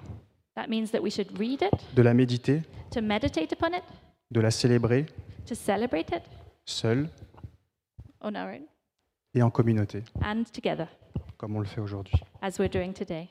That 0.55 0.67
means 0.69 0.91
that 0.91 1.01
we 1.01 1.09
should 1.09 1.37
read 1.37 1.61
it, 1.61 1.73
de 1.95 2.01
la 2.03 2.13
méditer, 2.13 2.61
to 2.91 3.01
meditate 3.01 3.51
upon 3.53 3.73
it, 3.73 3.83
de 4.31 4.39
la 4.41 4.49
célébrer, 4.51 5.05
to 5.45 5.55
celebrate 5.55 6.11
it 6.15 6.23
seul 6.65 7.07
on 8.21 8.35
our 8.35 8.51
own 8.53 8.65
et 9.33 9.41
en 9.41 9.49
communauté. 9.49 10.03
and 10.21 10.43
together. 10.53 10.87
comme 11.37 11.55
on 11.55 11.59
le 11.59 11.65
fait 11.65 11.81
aujourd'hui. 11.81 12.13
as 12.41 12.59
we're 12.59 12.69
doing 12.69 12.93
today. 12.93 13.29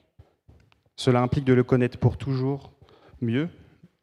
Cela 0.97 1.21
implique 1.23 1.45
de 1.45 1.55
le 1.55 1.63
connaître 1.65 1.99
pour 1.99 2.17
toujours 2.19 2.71
mieux, 3.23 3.49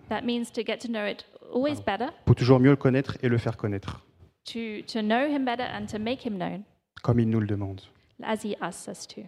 That 0.10 0.22
means 0.24 0.46
to 0.54 0.62
get 0.65 0.78
to 0.80 0.88
know 0.88 1.06
it 1.06 1.26
always 1.54 1.82
better, 1.86 2.08
pour 2.26 2.36
toujours 2.36 2.60
mieux 2.60 2.72
le 2.72 2.76
connaître 2.78 3.17
et 3.22 3.30
le 3.30 3.38
faire 3.38 3.58
connaître, 3.58 4.02
to, 4.47 4.81
to 4.88 5.01
know 5.01 5.27
him 5.29 5.45
better 5.45 5.63
and 5.63 5.86
to 5.88 5.97
make 5.99 6.25
him 6.25 6.38
known 6.38 6.63
comme 7.03 7.19
il 7.19 7.29
nous 7.29 7.39
le 7.39 7.47
demande. 7.47 7.81
as 8.23 8.43
he 8.43 8.55
asks 8.62 8.88
us 8.88 9.07
to. 9.07 9.21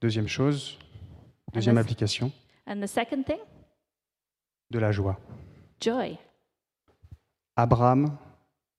Deuxième 0.00 0.28
chose, 0.28 0.78
deuxième 1.52 1.74
that's- 1.76 1.80
application, 1.84 2.30
And 2.66 2.80
the 2.80 2.86
second 2.86 3.24
thing, 3.24 3.38
de 4.70 4.78
la 4.78 4.92
joie. 4.92 5.18
joy. 5.80 6.16
Abraham 7.56 8.16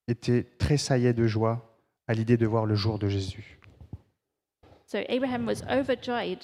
était 0.07 0.43
tressaillait 0.57 1.13
de 1.13 1.27
joie 1.27 1.77
à 2.07 2.13
l'idée 2.13 2.37
de 2.37 2.45
voir 2.45 2.65
le 2.65 2.75
jour 2.75 2.99
de 2.99 3.07
Jésus, 3.07 3.59
So 4.87 4.99
Abraham 5.09 5.47
was 5.47 5.63
overjoyed 5.67 6.43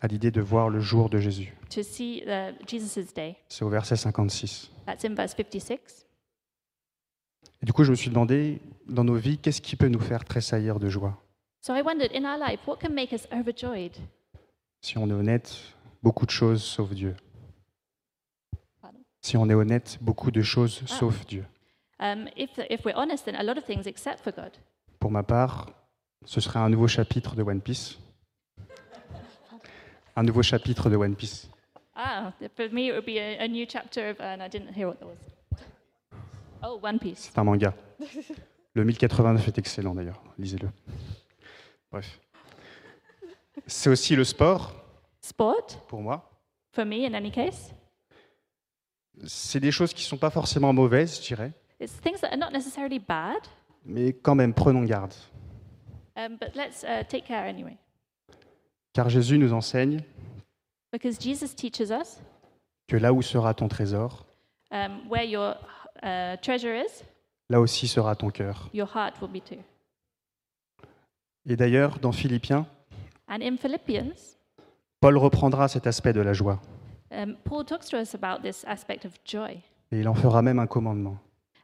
à 0.00 0.06
l'idée 0.08 0.30
de 0.30 0.40
voir 0.40 0.70
le 0.70 0.80
jour 0.80 1.10
de 1.10 1.18
Jésus. 1.18 1.54
to 1.70 1.82
see 1.82 2.22
uh, 2.26 2.52
Jesus' 2.66 3.12
day. 3.14 3.36
C'est 3.48 3.64
au 3.64 3.68
verset 3.68 3.96
56. 3.96 4.70
That's 4.86 5.04
in 5.04 5.14
verse 5.14 5.34
56. 5.36 6.06
Et 7.62 7.66
du 7.66 7.72
coup, 7.72 7.84
je 7.84 7.90
me 7.90 7.96
suis 7.96 8.10
demandé, 8.10 8.60
dans 8.88 9.04
nos 9.04 9.14
vies, 9.14 9.38
qu'est-ce 9.38 9.60
qui 9.60 9.76
peut 9.76 9.88
nous 9.88 10.00
faire 10.00 10.24
tressaillir 10.24 10.80
de 10.80 10.88
joie? 10.88 11.16
So 11.60 11.74
I 11.76 11.82
wondered 11.82 12.10
in 12.12 12.24
our 12.24 12.38
life, 12.38 12.60
what 12.66 12.78
can 12.78 12.90
make 12.92 13.12
us 13.12 13.26
overjoyed? 13.32 13.92
Si 14.80 14.98
on 14.98 15.08
est 15.08 15.12
honnête, 15.12 15.54
beaucoup 16.02 16.26
de 16.26 16.32
choses 16.32 16.62
sauf 16.64 16.90
Dieu. 16.92 17.14
Pardon? 18.80 18.98
Si 19.20 19.36
on 19.36 19.48
est 19.48 19.54
honnête, 19.54 19.98
beaucoup 20.00 20.32
de 20.32 20.42
choses 20.42 20.80
Ah. 20.82 20.86
sauf 20.88 21.24
Dieu. 21.26 21.44
Um, 22.00 22.26
if, 22.36 22.50
if 22.68 22.84
we're 22.84 22.96
honest, 22.96 23.24
then 23.26 23.36
a 23.36 23.44
lot 23.44 23.56
of 23.56 23.64
things 23.64 23.86
except 23.86 24.24
for 24.24 24.32
God. 24.32 24.50
Pour 24.98 25.12
ma 25.12 25.22
part, 25.22 25.70
ce 26.24 26.40
serait 26.40 26.58
un 26.58 26.68
nouveau 26.68 26.88
chapitre 26.88 27.36
de 27.36 27.42
One 27.44 27.60
Piece. 27.60 27.96
Un 30.16 30.24
nouveau 30.24 30.42
chapitre 30.42 30.90
de 30.90 30.96
One 30.96 31.14
Piece. 31.14 31.48
Ah, 31.94 32.32
for 32.56 32.68
me, 32.72 32.88
it 32.88 32.92
would 32.92 33.06
be 33.06 33.18
a, 33.18 33.38
a 33.44 33.46
new 33.46 33.66
chapter 33.68 34.10
of, 34.10 34.20
and 34.20 34.42
I 34.44 34.48
didn't 34.48 34.74
hear 34.74 34.88
what 34.88 34.98
that 34.98 35.06
was. 35.06 35.16
Oh, 36.64 36.78
One 36.82 36.98
Piece. 36.98 37.30
C'est 37.32 37.38
un 37.38 37.44
manga. 37.44 37.74
Le 38.74 38.84
1089 38.84 39.48
est 39.48 39.58
excellent 39.58 39.94
d'ailleurs, 39.94 40.22
lisez-le. 40.38 40.68
Bref. 41.90 42.20
C'est 43.66 43.90
aussi 43.90 44.16
le 44.16 44.24
sport, 44.24 44.72
Sport, 45.20 45.66
pour 45.88 46.00
moi. 46.00 46.30
for 46.72 46.84
me 46.86 47.04
in 47.06 47.14
any 47.14 47.30
case, 47.30 47.72
C'est 49.26 49.60
des 49.60 49.70
choses 49.70 49.92
qui 49.92 50.02
ne 50.04 50.06
sont 50.08 50.16
pas 50.16 50.30
forcément 50.30 50.72
mauvaises, 50.72 51.16
je 51.20 51.26
dirais, 51.26 51.52
it's 51.80 52.00
things 52.00 52.18
that 52.20 52.28
are 52.30 52.38
not 52.38 52.50
necessarily 52.50 52.98
bad, 52.98 53.42
mais 53.84 54.14
quand 54.14 54.34
même, 54.34 54.54
prenons 54.54 54.84
garde. 54.84 55.12
um, 56.16 56.36
but 56.40 56.54
let's 56.54 56.82
uh, 56.82 57.04
take 57.06 57.26
care 57.26 57.44
anyway. 57.46 57.76
Car 58.94 59.08
Jésus 59.10 59.38
nous 59.38 59.52
enseigne 59.52 60.00
Because 60.92 61.18
Jesus 61.20 61.54
teaches 61.54 61.90
us 61.90 62.20
que 62.88 62.96
là 62.96 63.12
où 63.12 63.20
sera 63.22 63.52
ton 63.54 63.68
trésor, 63.68 64.26
um, 64.70 65.00
where 65.10 65.24
your 65.24 65.56
uh, 66.02 66.36
treasure 66.42 66.74
is, 66.74 67.02
là 67.48 67.60
aussi 67.60 67.88
sera 67.88 68.14
ton 68.16 68.30
cœur. 68.30 68.68
your 68.72 68.88
heart 68.94 69.20
will 69.20 69.30
be 69.30 69.42
too. 69.42 69.56
Et 71.46 71.56
d'ailleurs, 71.56 71.98
dans 71.98 72.12
Philippiens, 72.12 72.66
And 73.28 73.40
in 73.40 73.56
Philippians, 73.56 74.36
Paul 75.00 75.16
reprendra 75.18 75.68
cet 75.68 75.86
aspect 75.86 76.12
de 76.12 76.20
la 76.20 76.32
joie, 76.32 76.60
um, 77.10 77.34
Paul 77.44 77.64
talks 77.64 77.88
to 77.88 77.96
us 77.96 78.14
about 78.14 78.42
this 78.42 78.64
aspect 78.66 79.04
of 79.04 79.12
joy. 79.24 79.60
et 79.90 80.00
il 80.00 80.08
en 80.08 80.14
fera 80.14 80.42
même 80.42 80.58
un 80.58 80.66
commandement. 80.66 81.18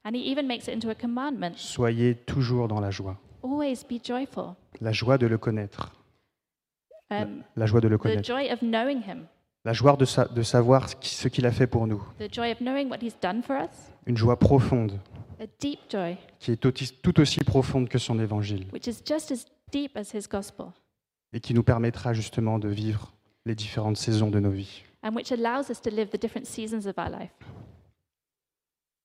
And 0.04 0.12
he 0.14 0.30
even 0.30 0.46
makes 0.46 0.66
it 0.68 0.74
into 0.74 0.88
a 0.90 0.94
commandment. 0.94 1.56
Soyez 1.56 2.14
toujours 2.14 2.68
dans 2.68 2.80
la 2.80 2.90
joie. 2.90 3.16
Always 3.42 3.84
be 3.88 4.02
joyful. 4.02 4.54
La 4.80 4.92
joie 4.92 5.18
de 5.18 5.26
le 5.26 5.38
connaître. 5.38 5.92
Um, 7.10 7.42
La 7.56 7.66
joie 7.66 7.80
de 7.80 7.88
le 7.88 7.96
the 7.96 8.00
connaître. 8.00 8.24
joy 8.24 8.50
of 8.52 8.60
knowing 8.60 9.00
him. 9.02 9.26
La 9.64 9.72
joie 9.72 9.96
de, 9.96 10.04
sa- 10.04 10.26
de 10.26 10.42
savoir 10.42 10.88
ce 10.88 10.96
qui- 10.96 11.14
ce 11.14 11.28
qu'il 11.28 11.44
a 11.46 11.50
fait 11.52 11.66
pour 11.66 11.86
nous. 11.86 12.02
The 12.18 12.32
joy 12.32 12.50
of 12.52 12.58
knowing 12.60 12.88
what 12.88 12.98
he's 13.02 13.18
done 13.20 13.42
for 13.42 13.56
us. 13.56 13.70
Une 14.06 14.16
joie 14.16 14.38
profonde, 14.38 14.98
A 15.40 15.44
deep 15.60 15.80
joy, 15.90 16.16
qui 16.38 16.52
est 16.52 16.56
tout 16.56 17.20
aussi 17.20 17.40
profonde 17.40 17.88
que 17.88 17.98
son 17.98 18.18
évangile, 18.18 18.66
which 18.72 18.86
is 18.86 19.02
just 19.04 19.30
as 19.30 19.44
deep 19.70 19.96
as 19.96 20.14
his 20.14 20.26
gospel, 20.30 20.66
et 21.32 21.40
qui 21.40 21.54
nous 21.54 21.62
permettra 21.62 22.12
justement 22.14 22.58
de 22.58 22.68
vivre 22.68 23.12
les 23.44 23.54
différentes 23.54 23.96
saisons 23.98 24.30
de 24.30 24.40
nos 24.40 24.50
vies. 24.50 24.82
and 25.02 25.14
which 25.14 25.30
allows 25.32 25.70
us 25.70 25.80
to 25.80 25.90
live 25.90 26.08
the 26.10 26.20
different 26.20 26.46
seasons 26.46 26.86
of 26.86 26.94
our 26.98 27.10
life. 27.10 27.30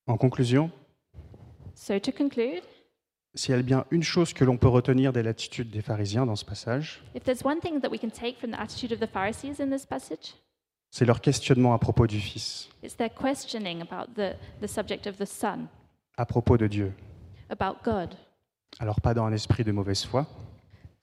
En 0.07 0.17
conclusion, 0.17 0.71
So, 1.75 1.99
to 1.99 2.11
conclude, 2.11 2.61
s'il 3.35 3.55
y 3.55 3.57
a 3.57 3.61
bien 3.61 3.85
une 3.91 4.03
chose 4.03 4.33
que 4.33 4.43
l'on 4.45 4.57
peut 4.57 4.67
retenir 4.67 5.11
de 5.13 5.19
l'attitude 5.19 5.69
des 5.71 5.81
pharisiens 5.81 6.25
dans 6.25 6.35
ce 6.35 6.45
passage, 6.45 7.03
c'est 10.91 11.05
leur 11.05 11.21
questionnement 11.21 11.73
à 11.73 11.79
propos 11.79 12.05
du 12.07 12.19
Fils, 12.19 12.69
it's 12.83 12.95
their 12.95 13.09
questioning 13.13 13.81
about 13.81 14.13
the, 14.15 14.35
the 14.61 14.67
subject 14.67 15.07
of 15.07 15.17
the 15.17 15.25
Son, 15.25 15.67
à 16.17 16.25
propos 16.25 16.57
de 16.57 16.67
Dieu. 16.67 16.93
about 17.49 17.77
God. 17.83 18.15
Alors 18.79 19.01
pas 19.01 19.13
dans 19.13 19.25
un 19.25 19.33
esprit 19.33 19.63
de 19.63 19.71
mauvaise 19.71 20.03
foi, 20.05 20.25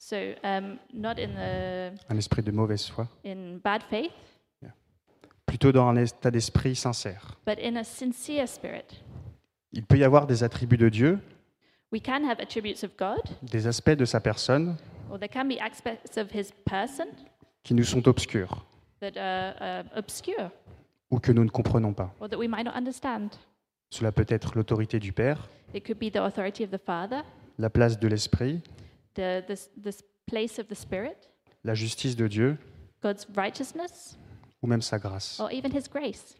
So, 0.02 0.16
um, 0.44 0.78
not 0.94 1.18
in, 1.20 1.34
the, 1.34 1.92
un 2.08 2.16
esprit 2.16 2.42
de 2.42 2.50
mauvaise 2.52 2.86
foi, 2.88 3.06
in 3.26 3.58
bad 3.62 3.82
faith, 3.90 4.12
plutôt 5.44 5.72
dans 5.72 5.88
un 5.88 5.96
état 5.96 6.30
d'esprit 6.30 6.74
sincère. 6.76 7.36
but 7.46 7.58
in 7.62 7.76
a 7.76 7.84
sincere 7.84 8.46
spirit. 8.48 9.02
Il 9.72 9.84
peut 9.84 9.98
y 9.98 10.04
avoir 10.04 10.26
des 10.26 10.42
attributs 10.42 10.78
de 10.78 10.88
Dieu, 10.88 11.18
We 11.92 12.00
can 12.00 12.22
have 12.24 12.38
attributes 12.40 12.84
of 12.84 12.90
God, 12.96 13.20
des 13.42 13.66
aspects 13.66 13.96
de 13.98 14.04
sa 14.04 14.20
personne 14.20 14.76
or 15.10 15.18
there 15.18 15.28
can 15.28 15.46
be 15.48 15.58
aspects 15.60 16.16
of 16.16 16.30
his 16.32 16.52
person 16.64 17.06
qui 17.64 17.74
nous 17.74 17.84
sont 17.84 18.06
obscurs 18.06 18.64
that 19.00 19.16
are 19.16 19.54
uh, 19.84 19.98
obscure 19.98 20.50
ou 21.10 21.18
que 21.18 21.32
nous 21.32 21.42
ne 21.44 21.50
comprenons 21.50 21.92
pas. 21.92 22.14
or 22.20 22.28
that 22.28 22.38
we 22.38 22.46
might 22.48 22.64
not 22.64 22.74
understand. 22.76 23.30
Cela 23.90 24.12
peut 24.12 24.26
être 24.28 24.54
l'autorité 24.56 25.00
du 25.00 25.12
Père, 25.12 25.48
It 25.74 25.84
could 25.84 25.98
be 25.98 26.10
the 26.12 26.20
authority 26.22 26.62
of 26.62 26.70
the 26.70 26.78
Father, 26.78 27.22
la 27.58 27.70
place 27.70 27.98
de 27.98 28.06
l'Esprit, 28.06 28.62
the, 29.14 29.42
the, 29.48 29.56
the 29.82 29.92
place 30.26 30.60
of 30.60 30.68
the 30.68 30.74
Spirit, 30.76 31.28
la 31.64 31.74
justice 31.74 32.14
de 32.14 32.28
Dieu 32.28 32.56
God's 33.02 33.26
righteousness, 33.36 34.16
ou 34.62 34.68
même 34.68 34.80
sa 34.82 34.98
grâce. 34.98 35.40
or 35.40 35.50
even 35.50 35.72
his 35.72 35.88
grace. 35.90 36.36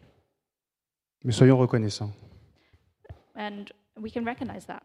Mais 1.25 1.33
soyons 1.33 1.57
reconnaissants. 1.59 2.11
And 3.35 3.65
we 3.99 4.09
can 4.09 4.23
recognize 4.23 4.65
that. 4.67 4.81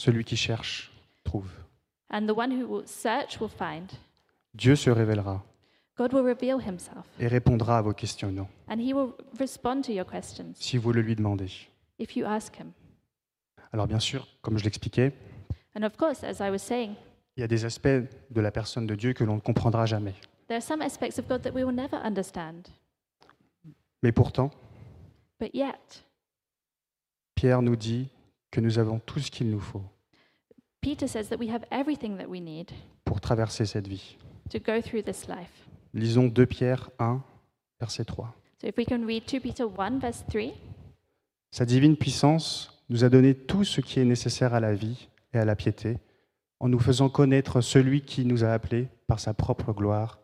Celui 0.00 0.24
qui 0.24 0.34
cherche, 0.34 0.90
trouve. 1.24 1.50
And 2.10 2.26
the 2.26 2.34
one 2.34 2.50
who 2.50 2.66
will 2.66 2.86
search 2.86 3.38
will 3.38 3.50
find. 3.50 3.90
Dieu 4.54 4.74
se 4.74 4.88
révélera 4.88 5.44
God 5.98 6.14
will 6.14 6.24
reveal 6.24 6.58
himself, 6.66 7.04
et 7.18 7.26
répondra 7.28 7.76
à 7.76 7.82
vos 7.82 7.92
questionnements 7.92 8.48
and 8.68 8.78
he 8.78 8.94
will 8.94 9.12
respond 9.38 9.82
to 9.82 9.92
your 9.92 10.06
questions 10.06 10.54
si 10.54 10.78
vous 10.78 10.92
le 10.92 11.02
lui 11.02 11.14
demandez. 11.14 11.50
if 11.98 12.16
you 12.16 12.24
ask 12.24 12.56
him. 12.58 12.72
Alors 13.74 13.86
bien 13.86 14.00
sûr, 14.00 14.26
comme 14.40 14.56
je 14.56 14.64
l'expliquais, 14.64 15.12
And 15.76 15.82
of 15.82 15.98
course, 15.98 16.24
as 16.24 16.40
I 16.40 16.50
was 16.50 16.60
saying, 16.60 16.94
il 17.36 17.40
y 17.42 17.44
a 17.44 17.46
des 17.46 17.66
aspects 17.66 18.08
de 18.30 18.40
la 18.40 18.50
personne 18.50 18.86
de 18.86 18.94
Dieu 18.94 19.12
que 19.12 19.22
l'on 19.24 19.34
ne 19.36 19.40
comprendra 19.40 19.84
jamais. 19.84 20.14
there 20.48 20.56
are 20.56 20.62
some 20.62 20.80
aspects 20.80 21.18
of 21.18 21.28
God 21.28 21.42
that 21.42 21.52
we 21.52 21.62
will 21.62 21.74
never 21.74 21.98
understand. 22.02 22.62
Mais 24.02 24.12
pourtant, 24.12 24.50
But 25.38 25.54
yet, 25.54 26.04
Pierre 27.34 27.60
nous 27.60 27.76
dit 27.76 28.08
que 28.50 28.60
nous 28.60 28.78
avons 28.78 28.98
tout 28.98 29.20
ce 29.20 29.30
qu'il 29.30 29.50
nous 29.50 29.60
faut 29.60 29.84
Peter 30.80 31.06
says 31.06 31.28
that 31.28 31.36
we 31.36 31.50
have 31.50 31.64
everything 31.70 32.16
that 32.16 32.26
we 32.26 32.40
need 32.40 32.70
pour 33.04 33.20
traverser 33.20 33.66
cette 33.66 33.86
vie. 33.86 34.16
to 34.50 34.58
go 34.58 34.80
through 34.80 35.02
this 35.02 35.28
life. 35.28 35.68
Lisons 35.94 36.28
2 36.28 36.46
Pierre 36.46 36.90
1, 36.98 37.22
verset 37.80 38.04
3. 38.04 38.32
So 38.60 38.66
if 38.68 38.76
we 38.76 38.86
can 38.86 39.04
read 39.06 39.24
2 39.26 39.40
Peter 39.40 39.64
1, 39.64 39.98
verse 39.98 40.24
3. 40.28 40.54
Sa 41.50 41.64
divine 41.66 41.96
puissance 41.96 42.82
nous 42.88 43.04
a 43.04 43.08
donné 43.08 43.34
tout 43.34 43.64
ce 43.64 43.80
qui 43.80 44.00
est 44.00 44.04
nécessaire 44.04 44.54
à 44.54 44.60
la 44.60 44.74
vie 44.74 45.08
et 45.32 45.38
à 45.38 45.44
la 45.44 45.56
piété, 45.56 45.98
en 46.60 46.68
nous 46.68 46.78
faisant 46.78 47.08
connaître 47.08 47.60
celui 47.60 48.02
qui 48.02 48.24
nous 48.24 48.44
a 48.44 48.52
appelés 48.52 48.88
par 49.06 49.20
sa 49.20 49.34
propre 49.34 49.72
gloire 49.72 50.18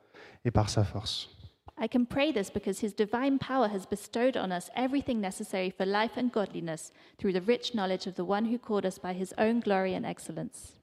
et 0.45 0.51
par 0.51 0.69
sa 0.71 0.85
force. 0.85 1.36
I 1.79 1.87
can 1.89 2.07
pray 2.07 2.33
this 2.33 2.49
because 2.51 2.81
his 2.81 2.95
divine 2.95 3.39
power 3.39 3.69
has 3.69 3.85
bestowed 3.87 4.37
on 4.37 4.51
us 4.51 4.71
everything 4.75 5.21
necessary 5.21 5.69
for 5.71 5.85
life 5.85 6.17
and 6.17 6.33
godliness 6.33 6.91
through 7.19 7.35
the 7.35 7.43
rich 7.43 7.75
knowledge 7.75 8.07
of 8.07 8.15
the 8.15 8.25
one 8.25 8.47
who 8.47 8.59
called 8.59 8.87
us 8.87 8.99
by 8.99 9.13
his 9.13 9.35
own 9.37 9.61
glory 9.61 9.93
and 9.95 10.07
excellence. 10.07 10.75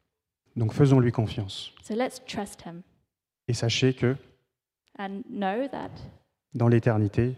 Donc 0.55 0.71
faisons-lui 0.71 1.11
confiance. 1.11 1.71
So 1.83 1.95
let's 1.95 2.19
trust 2.27 2.61
him 2.61 2.83
Et 3.47 3.53
sachez 3.55 3.93
que 3.95 4.15
and 4.99 5.23
know 5.27 5.67
that 5.67 5.89
dans 6.53 6.67
l'éternité, 6.69 7.35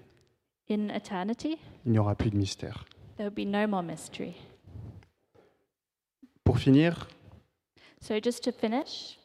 in 0.70 0.90
eternity, 0.90 1.58
il 1.86 1.94
n'y 1.94 1.98
aura 2.00 2.14
plus 2.16 2.30
de 2.32 2.36
mystère. 2.38 2.84
there 3.16 3.26
will 3.30 3.34
be 3.34 3.46
no 3.50 3.66
more 3.68 3.82
mystery. 3.84 4.36
Pour 6.44 6.60
finir, 6.60 7.08
So 8.02 8.20
just 8.20 8.44
to 8.44 8.52
finish, 8.52 9.18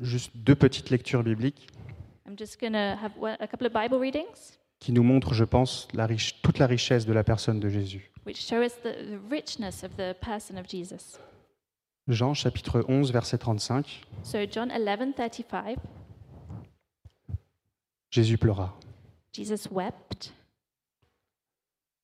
juste 0.00 0.30
deux 0.36 0.54
petites 0.54 0.90
lectures 0.90 1.22
bibliques 1.24 1.66
I'm 2.30 2.36
just 2.38 2.60
going 2.60 2.74
to 2.74 2.96
have 3.02 3.10
a 3.40 3.48
couple 3.48 3.66
of 3.66 3.72
Bible 3.72 3.98
readings 3.98 4.56
qui 4.78 4.92
nous 4.92 5.02
montrent, 5.02 5.34
je 5.34 5.42
pense, 5.44 5.88
la 5.92 6.06
riche- 6.06 6.40
toute 6.42 6.58
la 6.60 6.66
richesse 6.68 7.04
de 7.04 7.12
la 7.12 7.24
personne 7.24 7.58
de 7.58 7.68
Jésus. 7.68 8.12
which 8.24 8.36
show 8.36 8.62
us 8.62 8.72
the, 8.84 8.92
the 8.92 9.18
richness 9.28 9.82
of 9.82 9.96
the 9.96 10.14
person 10.20 10.56
of 10.56 10.68
Jesus. 10.68 11.18
Jean 12.08 12.32
chapitre 12.34 12.84
11 12.88 13.10
verset 13.10 13.38
35, 13.38 13.84
So, 14.22 14.38
John 14.48 14.68
11:35, 14.70 15.76
Jésus 18.12 18.38
pleura. 18.38 18.74
Jesus 19.32 19.68
wept. 19.72 20.32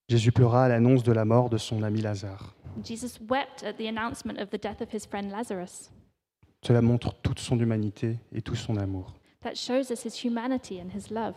Jésus 0.09 0.33
pleura 0.33 0.65
à 0.65 0.69
l'annonce 0.69 1.05
de 1.05 1.13
la 1.13 1.25
mort 1.25 1.51
de 1.51 1.59
son 1.59 1.85
ami 1.85 2.01
Lazare. 2.03 2.53
Jesus 2.85 3.21
wept 3.31 3.63
at 3.63 3.75
the 3.75 3.87
announcement 3.89 4.41
of 4.41 4.51
the 4.51 4.61
death 4.61 4.81
of 4.83 4.93
his 4.93 5.07
friend 5.07 5.31
Lazarus. 5.31 5.91
Cela 6.63 6.83
montre 6.83 7.15
toute 7.23 7.39
son 7.39 7.59
humanité 7.61 8.17
et 8.33 8.43
tout 8.43 8.57
son 8.57 8.77
amour. 8.77 9.15
That 9.43 9.55
shows 9.55 9.91
us 9.91 10.05
his 10.05 10.25
humanity 10.25 10.81
and 10.81 10.91
his 10.97 11.11
love. 11.11 11.35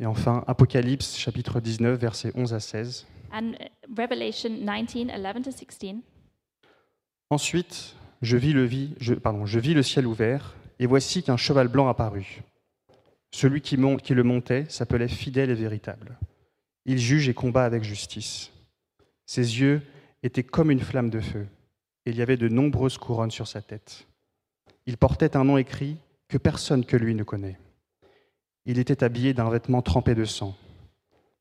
Et 0.00 0.06
enfin, 0.06 0.42
Apocalypse 0.46 1.16
chapitre 1.16 1.60
19 1.60 1.98
versets 1.98 2.32
11 2.34 2.54
à 2.54 2.60
16. 2.60 3.06
And 3.32 3.52
uh, 3.60 3.66
Revelation 3.96 4.50
19, 4.50 5.10
11 5.10 5.42
to 5.42 5.50
16. 5.50 5.96
Ensuite, 7.28 7.94
je 8.22 8.36
vis, 8.36 8.52
le, 8.52 8.68
je, 8.98 9.14
pardon, 9.14 9.46
je 9.46 9.58
vis 9.58 9.74
le 9.74 9.82
ciel 9.82 10.06
ouvert, 10.06 10.54
et 10.78 10.86
voici 10.86 11.22
qu'un 11.22 11.36
cheval 11.36 11.68
blanc 11.68 11.88
apparut. 11.88 12.42
Celui 13.30 13.60
qui, 13.60 13.78
qui 14.02 14.14
le 14.14 14.22
montait 14.24 14.64
s'appelait 14.68 15.06
fidèle 15.06 15.50
et 15.50 15.54
véritable. 15.54 16.18
Il 16.86 16.98
juge 16.98 17.28
et 17.28 17.34
combat 17.34 17.64
avec 17.64 17.84
justice. 17.84 18.50
Ses 19.26 19.60
yeux 19.60 19.82
étaient 20.22 20.42
comme 20.42 20.70
une 20.70 20.80
flamme 20.80 21.10
de 21.10 21.20
feu, 21.20 21.46
et 22.06 22.10
il 22.10 22.16
y 22.16 22.22
avait 22.22 22.36
de 22.36 22.48
nombreuses 22.48 22.98
couronnes 22.98 23.30
sur 23.30 23.46
sa 23.46 23.62
tête. 23.62 24.06
Il 24.90 24.96
portait 24.96 25.36
un 25.36 25.44
nom 25.44 25.56
écrit 25.56 25.98
que 26.26 26.36
personne 26.36 26.84
que 26.84 26.96
lui 26.96 27.14
ne 27.14 27.22
connaît. 27.22 27.60
Il 28.66 28.80
était 28.80 29.04
habillé 29.04 29.34
d'un 29.34 29.48
vêtement 29.48 29.82
trempé 29.82 30.16
de 30.16 30.24
sang. 30.24 30.56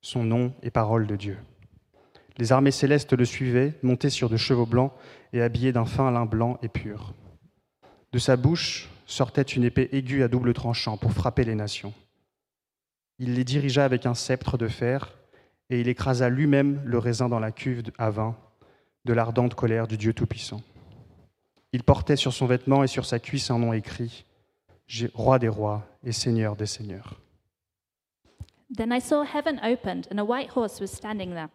Son 0.01 0.23
nom 0.23 0.53
est 0.61 0.69
parole 0.69 1.07
de 1.07 1.15
Dieu. 1.15 1.35
Les 2.37 2.51
armées 2.51 2.69
célestes 2.69 3.13
le 3.13 3.25
suivaient, 3.25 3.73
montés 3.81 4.11
sur 4.11 4.29
de 4.29 4.37
chevaux 4.37 4.67
blancs 4.67 4.91
et 5.33 5.41
habillé 5.41 5.71
d'un 5.71 5.85
fin 5.85 6.11
lin 6.11 6.27
blanc 6.27 6.59
et 6.61 6.67
pur. 6.67 7.15
De 8.11 8.19
sa 8.19 8.37
bouche 8.37 8.87
sortait 9.07 9.41
une 9.41 9.63
épée 9.63 9.89
aiguë 9.93 10.21
à 10.21 10.27
double 10.27 10.53
tranchant 10.53 10.97
pour 10.97 11.13
frapper 11.13 11.43
les 11.43 11.55
nations. 11.55 11.95
Il 13.17 13.33
les 13.33 13.43
dirigea 13.43 13.83
avec 13.83 14.05
un 14.05 14.13
sceptre 14.13 14.59
de 14.59 14.67
fer, 14.67 15.17
et 15.71 15.81
il 15.81 15.87
écrasa 15.87 16.29
lui-même 16.29 16.83
le 16.85 16.99
raisin 16.99 17.29
dans 17.29 17.39
la 17.39 17.51
cuve 17.51 17.81
à 17.97 18.11
vin 18.11 18.37
de 19.05 19.13
l'ardente 19.13 19.55
colère 19.55 19.87
du 19.87 19.97
Dieu 19.97 20.13
Tout-Puissant. 20.13 20.61
Il 21.71 21.83
portait 21.83 22.15
sur 22.15 22.33
son 22.33 22.47
vêtement 22.47 22.83
et 22.83 22.87
sur 22.87 23.05
sa 23.05 23.19
cuisse 23.19 23.51
un 23.51 23.59
nom 23.59 23.73
écrit 23.73 24.25
Roi 25.13 25.37
des 25.37 25.49
rois 25.49 25.83
et 26.03 26.11
Seigneur 26.11 26.55
des 26.55 26.65
seigneurs. 26.65 27.19
Then 28.75 28.91
I 28.91 28.99
saw 28.99 29.23
heaven 29.23 29.59
opened, 29.63 30.07
and 30.11 30.19
a 30.19 30.25
white 30.25 30.51
horse 30.55 30.79
was 30.79 30.91
standing 30.91 31.33
there. 31.33 31.49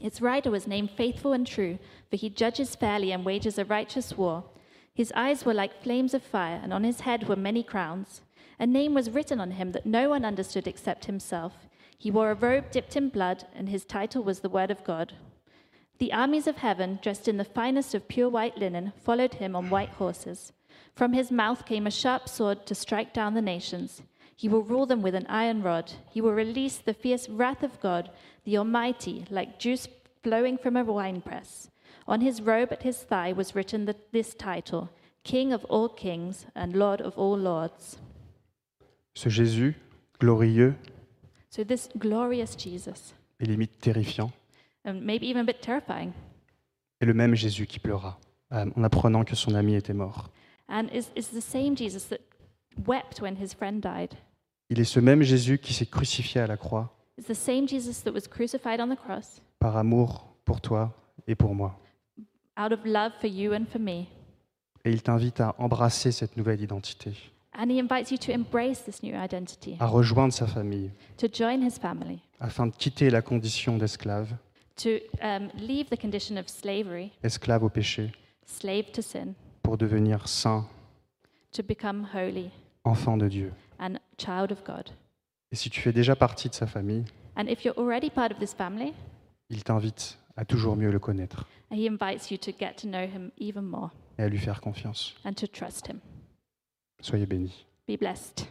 Its 0.00 0.20
rider 0.20 0.50
was 0.50 0.66
named 0.66 0.90
Faithful 0.90 1.32
and 1.32 1.46
True, 1.46 1.78
for 2.10 2.16
he 2.16 2.28
judges 2.28 2.76
fairly 2.76 3.12
and 3.12 3.24
wages 3.24 3.58
a 3.58 3.64
righteous 3.64 4.16
war. 4.16 4.44
His 4.94 5.12
eyes 5.16 5.44
were 5.44 5.54
like 5.54 5.82
flames 5.82 6.14
of 6.14 6.22
fire, 6.22 6.60
and 6.62 6.72
on 6.72 6.84
his 6.84 7.00
head 7.00 7.28
were 7.28 7.36
many 7.36 7.62
crowns. 7.62 8.22
A 8.58 8.66
name 8.66 8.94
was 8.94 9.10
written 9.10 9.40
on 9.40 9.52
him 9.52 9.72
that 9.72 9.86
no 9.86 10.08
one 10.10 10.24
understood 10.24 10.66
except 10.66 11.06
himself. 11.06 11.52
He 11.96 12.10
wore 12.10 12.30
a 12.30 12.34
robe 12.34 12.70
dipped 12.70 12.96
in 12.96 13.08
blood, 13.08 13.44
and 13.54 13.68
his 13.68 13.84
title 13.84 14.22
was 14.22 14.40
the 14.40 14.48
Word 14.48 14.70
of 14.70 14.84
God. 14.84 15.14
The 15.98 16.12
armies 16.12 16.46
of 16.46 16.56
heaven, 16.56 16.98
dressed 17.02 17.28
in 17.28 17.36
the 17.36 17.44
finest 17.44 17.94
of 17.94 18.08
pure 18.08 18.28
white 18.28 18.58
linen, 18.58 18.92
followed 18.96 19.34
him 19.34 19.54
on 19.54 19.70
white 19.70 19.90
horses. 19.90 20.52
From 20.94 21.12
his 21.12 21.30
mouth 21.30 21.64
came 21.64 21.86
a 21.86 21.90
sharp 21.90 22.28
sword 22.28 22.66
to 22.66 22.74
strike 22.74 23.12
down 23.12 23.34
the 23.34 23.42
nations. 23.42 24.02
He 24.36 24.48
will 24.48 24.62
rule 24.62 24.86
them 24.86 25.02
with 25.02 25.14
an 25.14 25.26
iron 25.28 25.62
rod. 25.62 25.92
He 26.10 26.20
will 26.20 26.32
release 26.32 26.78
the 26.78 26.94
fierce 26.94 27.28
wrath 27.28 27.62
of 27.62 27.80
God, 27.80 28.10
the 28.44 28.58
Almighty, 28.58 29.24
like 29.30 29.58
juice 29.58 29.86
flowing 30.22 30.58
from 30.58 30.76
a 30.76 30.84
winepress. 30.84 31.70
On 32.08 32.20
his 32.20 32.42
robe 32.42 32.72
at 32.72 32.82
his 32.82 32.98
thigh 32.98 33.32
was 33.32 33.54
written 33.54 33.84
the, 33.84 33.96
this 34.10 34.34
title 34.34 34.90
King 35.24 35.52
of 35.52 35.64
all 35.66 35.88
kings 35.88 36.46
and 36.54 36.74
Lord 36.74 37.00
of 37.00 37.16
all 37.16 37.36
lords. 37.38 37.98
Ce 39.14 39.28
Jésus, 39.28 39.74
glorieux 40.18 40.74
So, 41.50 41.62
this 41.62 41.88
glorious 41.98 42.56
Jesus, 42.56 43.14
et 43.40 43.46
limite 43.46 43.78
terrifiant, 43.80 44.32
and 44.84 45.00
maybe 45.02 45.26
even 45.26 45.42
a 45.42 45.44
bit 45.44 45.60
terrifying, 45.60 46.12
est 47.00 47.06
le 47.06 47.14
même 47.14 47.34
Jésus 47.34 47.66
qui 47.66 47.78
pleura 47.78 48.18
euh, 48.52 48.66
en 48.76 48.84
apprenant 48.84 49.24
que 49.24 49.34
son 49.36 49.54
ami 49.54 49.74
était 49.74 49.94
mort. 49.94 50.30
and 50.68 50.86
is, 50.92 51.10
is 51.16 51.28
the 51.32 51.40
same 51.42 51.76
Jesus 51.76 52.08
that 52.08 52.20
wept 52.86 53.20
when 53.20 53.36
his 53.36 53.54
friend 53.54 53.80
died. 53.82 54.14
Il 54.70 54.80
est 54.80 54.84
ce 54.84 55.00
même 55.00 55.22
Jésus 55.22 55.58
qui 55.58 55.74
s'est 55.74 55.86
crucifié 55.86 56.40
à 56.40 56.46
la 56.46 56.56
croix 56.56 56.94
It's 57.18 57.28
the 57.28 57.34
same 57.34 57.68
Jesus 57.68 58.02
that 58.04 58.12
was 58.12 58.26
crucified 58.28 58.80
on 58.80 58.88
the 58.88 58.98
cross 58.98 59.40
par 59.58 59.76
amour 59.76 60.34
pour 60.44 60.60
toi 60.60 60.92
et 61.26 61.34
pour 61.34 61.54
moi. 61.54 61.78
out 62.58 62.72
of 62.72 62.84
love 62.84 63.12
for 63.20 63.28
you 63.30 63.52
and 63.52 63.64
for 63.70 63.80
me. 63.80 64.06
Et 64.84 64.90
il 64.90 65.02
t'invite 65.02 65.40
à 65.40 65.54
embrasser 65.58 66.10
cette 66.10 66.36
nouvelle 66.36 66.60
identité, 66.60 67.12
And 67.54 67.68
he 67.70 67.78
invites 67.78 68.10
you 68.10 68.16
to 68.18 68.32
embrace 68.32 68.82
this 68.84 69.02
new 69.02 69.14
identity, 69.14 69.76
à 69.78 69.86
rejoindre 69.86 70.32
sa 70.32 70.46
famille, 70.46 70.90
to 71.18 71.26
join 71.32 71.60
his 71.62 71.78
family, 71.78 72.18
afin 72.40 72.66
de 72.66 72.72
quitter 72.74 73.10
la 73.10 73.20
condition 73.22 73.76
d'esclave, 73.76 74.34
to 74.76 74.98
um, 75.20 75.50
leave 75.56 75.88
the 75.90 75.96
condition 75.96 76.36
of 76.38 76.48
slavery, 76.48 77.12
esclave 77.22 77.62
au 77.64 77.68
péché, 77.68 78.12
slave 78.46 78.90
to 78.92 79.02
sin, 79.02 79.34
pour 79.62 79.76
devenir 79.76 80.26
saint, 80.28 80.66
to 81.52 81.62
become 81.62 82.06
holy 82.14 82.50
enfant 82.84 83.16
de 83.16 83.28
Dieu. 83.28 83.52
and 83.78 83.98
child 84.18 84.50
of 84.52 84.62
God. 84.64 84.90
Et 85.50 85.56
si 85.56 85.68
tu 85.70 85.80
fais 85.80 85.92
déjà 85.92 86.16
partie 86.16 86.48
de 86.48 86.54
sa 86.54 86.66
famille, 86.66 87.04
And 87.36 87.46
if 87.48 87.64
you're 87.64 87.76
already 87.78 88.10
part 88.10 88.30
of 88.32 88.38
this 88.38 88.54
family, 88.54 88.92
il 89.50 89.62
t'invite 89.64 90.18
à 90.36 90.44
toujours 90.44 90.76
mieux 90.76 90.90
le 90.90 90.98
connaître 90.98 91.46
he 91.70 91.86
invites 91.88 92.30
you 92.30 92.36
to 92.38 92.52
get 92.58 92.74
to 92.76 92.86
know 92.86 93.02
him 93.06 93.30
even 93.38 93.62
more 93.62 93.90
et 94.18 94.22
à 94.22 94.28
lui 94.28 94.38
faire 94.38 94.60
confiance. 94.60 95.14
and 95.24 95.34
to 95.34 95.46
trust 95.46 95.86
him. 95.88 96.00
Soyez 97.00 97.26
bénis. 97.26 97.66
Be 97.88 97.98
blessed. 97.98 98.46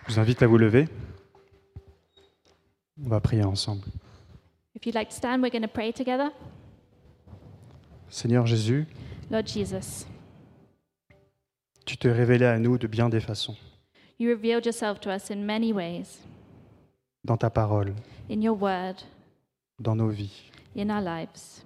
vous 0.11 0.19
invite 0.19 0.43
à 0.43 0.47
vous 0.47 0.57
lever. 0.57 0.89
On 3.01 3.07
va 3.07 3.21
prier 3.21 3.43
ensemble. 3.43 3.85
If 4.75 4.85
you'd 4.85 4.95
like 4.95 5.09
to 5.09 5.15
stand, 5.15 5.41
we're 5.41 5.51
going 5.51 5.61
to 5.61 5.69
pray 5.69 5.93
together. 5.93 6.31
Seigneur 8.09 8.45
Jésus, 8.45 8.87
Lord 9.29 9.47
Jesus, 9.47 10.05
tu 11.85 11.95
t'es 11.95 12.11
révélé 12.11 12.45
à 12.45 12.59
nous 12.59 12.77
de 12.77 12.87
bien 12.87 13.07
des 13.07 13.21
façons, 13.21 13.55
you 14.19 14.29
revealed 14.29 14.65
yourself 14.65 14.99
to 14.99 15.09
us 15.09 15.31
in 15.31 15.45
many 15.45 15.71
ways 15.71 16.19
dans 17.23 17.37
ta 17.37 17.49
parole, 17.49 17.93
in 18.29 18.41
your 18.41 18.61
word, 18.61 18.95
dans 19.79 19.95
nos 19.95 20.09
vies, 20.09 20.51
in 20.75 20.89
our 20.89 21.01
lives, 21.01 21.63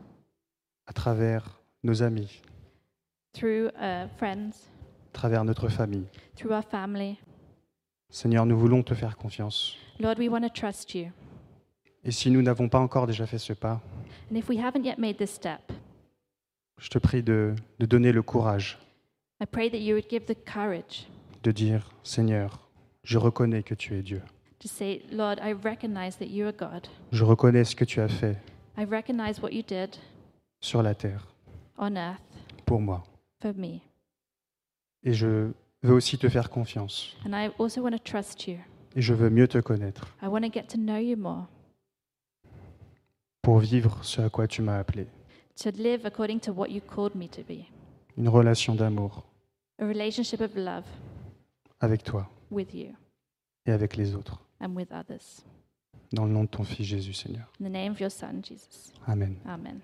à 0.86 0.94
travers 0.94 1.60
nos 1.84 2.04
amis, 2.04 2.44
through 3.34 3.72
uh, 3.82 4.08
friends, 4.18 4.70
à 5.10 5.14
travers 5.14 5.44
notre 5.44 5.68
famille. 5.68 6.06
through 6.36 6.54
our 6.54 6.64
family. 6.64 7.18
Seigneur, 8.10 8.46
nous 8.46 8.58
voulons 8.58 8.84
te 8.84 8.94
faire 8.94 9.18
confiance. 9.18 9.76
Lord, 10.00 10.16
we 10.20 10.30
want 10.30 10.42
to 10.42 10.50
trust 10.50 10.94
you. 10.96 11.08
Et 12.04 12.12
si 12.12 12.30
nous 12.30 12.42
n'avons 12.42 12.70
pas 12.70 12.80
encore 12.80 13.08
déjà 13.08 13.26
fait 13.26 13.38
ce 13.40 13.54
pas, 13.54 13.82
And 14.32 14.36
if 14.36 14.48
we 14.50 14.58
haven't 14.60 14.84
yet 14.84 14.98
made 14.98 15.18
this 15.18 15.32
step, 15.32 15.72
je 16.78 16.90
te 16.90 16.98
prie 17.00 17.24
de, 17.24 17.56
de 17.80 17.86
donner 17.86 18.12
le 18.12 18.22
courage 18.22 18.78
I 19.42 19.46
pray 19.46 19.70
that 19.70 19.80
you 19.80 19.96
would 19.96 20.10
give 20.10 20.26
the 20.26 20.36
courage 20.46 21.08
de 21.44 21.52
dire, 21.52 21.92
Seigneur, 22.04 22.70
je 23.04 23.18
reconnais 23.18 23.64
que 23.64 23.74
tu 23.76 23.96
es 23.96 24.02
Dieu. 24.02 24.22
to 24.60 24.68
say, 24.68 25.02
Lord, 25.12 25.38
I 25.44 25.54
recognize 25.54 26.18
that 26.18 26.28
you 26.28 26.46
are 26.48 26.54
God. 26.54 26.88
Je 27.12 27.24
reconnais 27.24 27.64
ce 27.66 27.76
que 27.76 27.86
tu 27.86 28.00
as 28.02 28.08
fait 28.08 28.38
I 28.78 28.86
recognize 28.86 29.42
what 29.42 29.52
you 29.52 29.62
did 29.64 29.96
sur 30.62 30.82
la 30.84 30.94
terre 30.96 31.28
on 31.78 31.96
earth 31.96 32.22
pour 32.66 32.80
moi. 32.82 33.04
for 33.42 33.54
me. 33.56 33.80
Et 35.04 35.14
je 35.14 35.52
veux 35.86 35.94
aussi 35.94 36.18
te 36.18 36.28
faire 36.30 36.50
confiance. 36.50 37.16
And 37.26 37.34
I 37.34 37.50
also 37.60 37.82
want 37.82 37.92
to 37.92 38.00
trust 38.00 38.48
you. 38.48 38.58
Et 38.96 39.02
je 39.02 39.14
veux 39.14 39.30
mieux 39.30 39.48
te 39.48 39.58
connaître 39.60 40.08
I 40.22 40.28
want 40.28 40.42
to 40.42 40.52
get 40.52 40.64
to 40.68 40.78
know 40.78 40.98
you 40.98 41.18
more, 41.18 41.48
pour 43.42 43.60
vivre 43.60 44.04
ce 44.04 44.22
à 44.22 44.30
quoi 44.30 44.48
tu 44.48 44.62
m'as 44.62 44.78
appelé. 44.80 45.08
to 45.62 45.70
live 45.72 46.06
according 46.06 46.40
to 46.42 46.52
what 46.54 46.68
you 46.70 46.82
called 46.82 47.16
me 47.16 47.28
to 47.28 47.42
be 47.44 47.66
Une 48.18 48.30
relation 48.30 48.76
d'amour 48.76 49.26
a 49.80 49.86
relationship 49.86 50.42
of 50.42 50.56
love 50.56 50.84
avec 51.82 52.04
toi 52.04 52.30
with 52.52 52.74
you 52.74 52.94
et 53.66 53.72
avec 53.72 53.96
les 53.98 54.16
autres. 54.16 54.40
and 54.62 54.74
with 54.76 54.90
others. 54.92 55.44
Dans 56.14 56.26
le 56.26 56.32
nom 56.32 56.44
de 56.44 56.50
ton 56.50 56.64
Fils 56.64 56.86
Jésus, 56.88 57.14
Seigneur. 57.14 57.46
In 57.60 57.66
the 57.66 57.72
name 57.72 57.92
of 57.92 58.00
your 58.00 58.12
Son, 58.12 58.42
Jesus. 58.44 58.94
Amen. 59.08 59.36
Amen. 59.46 59.80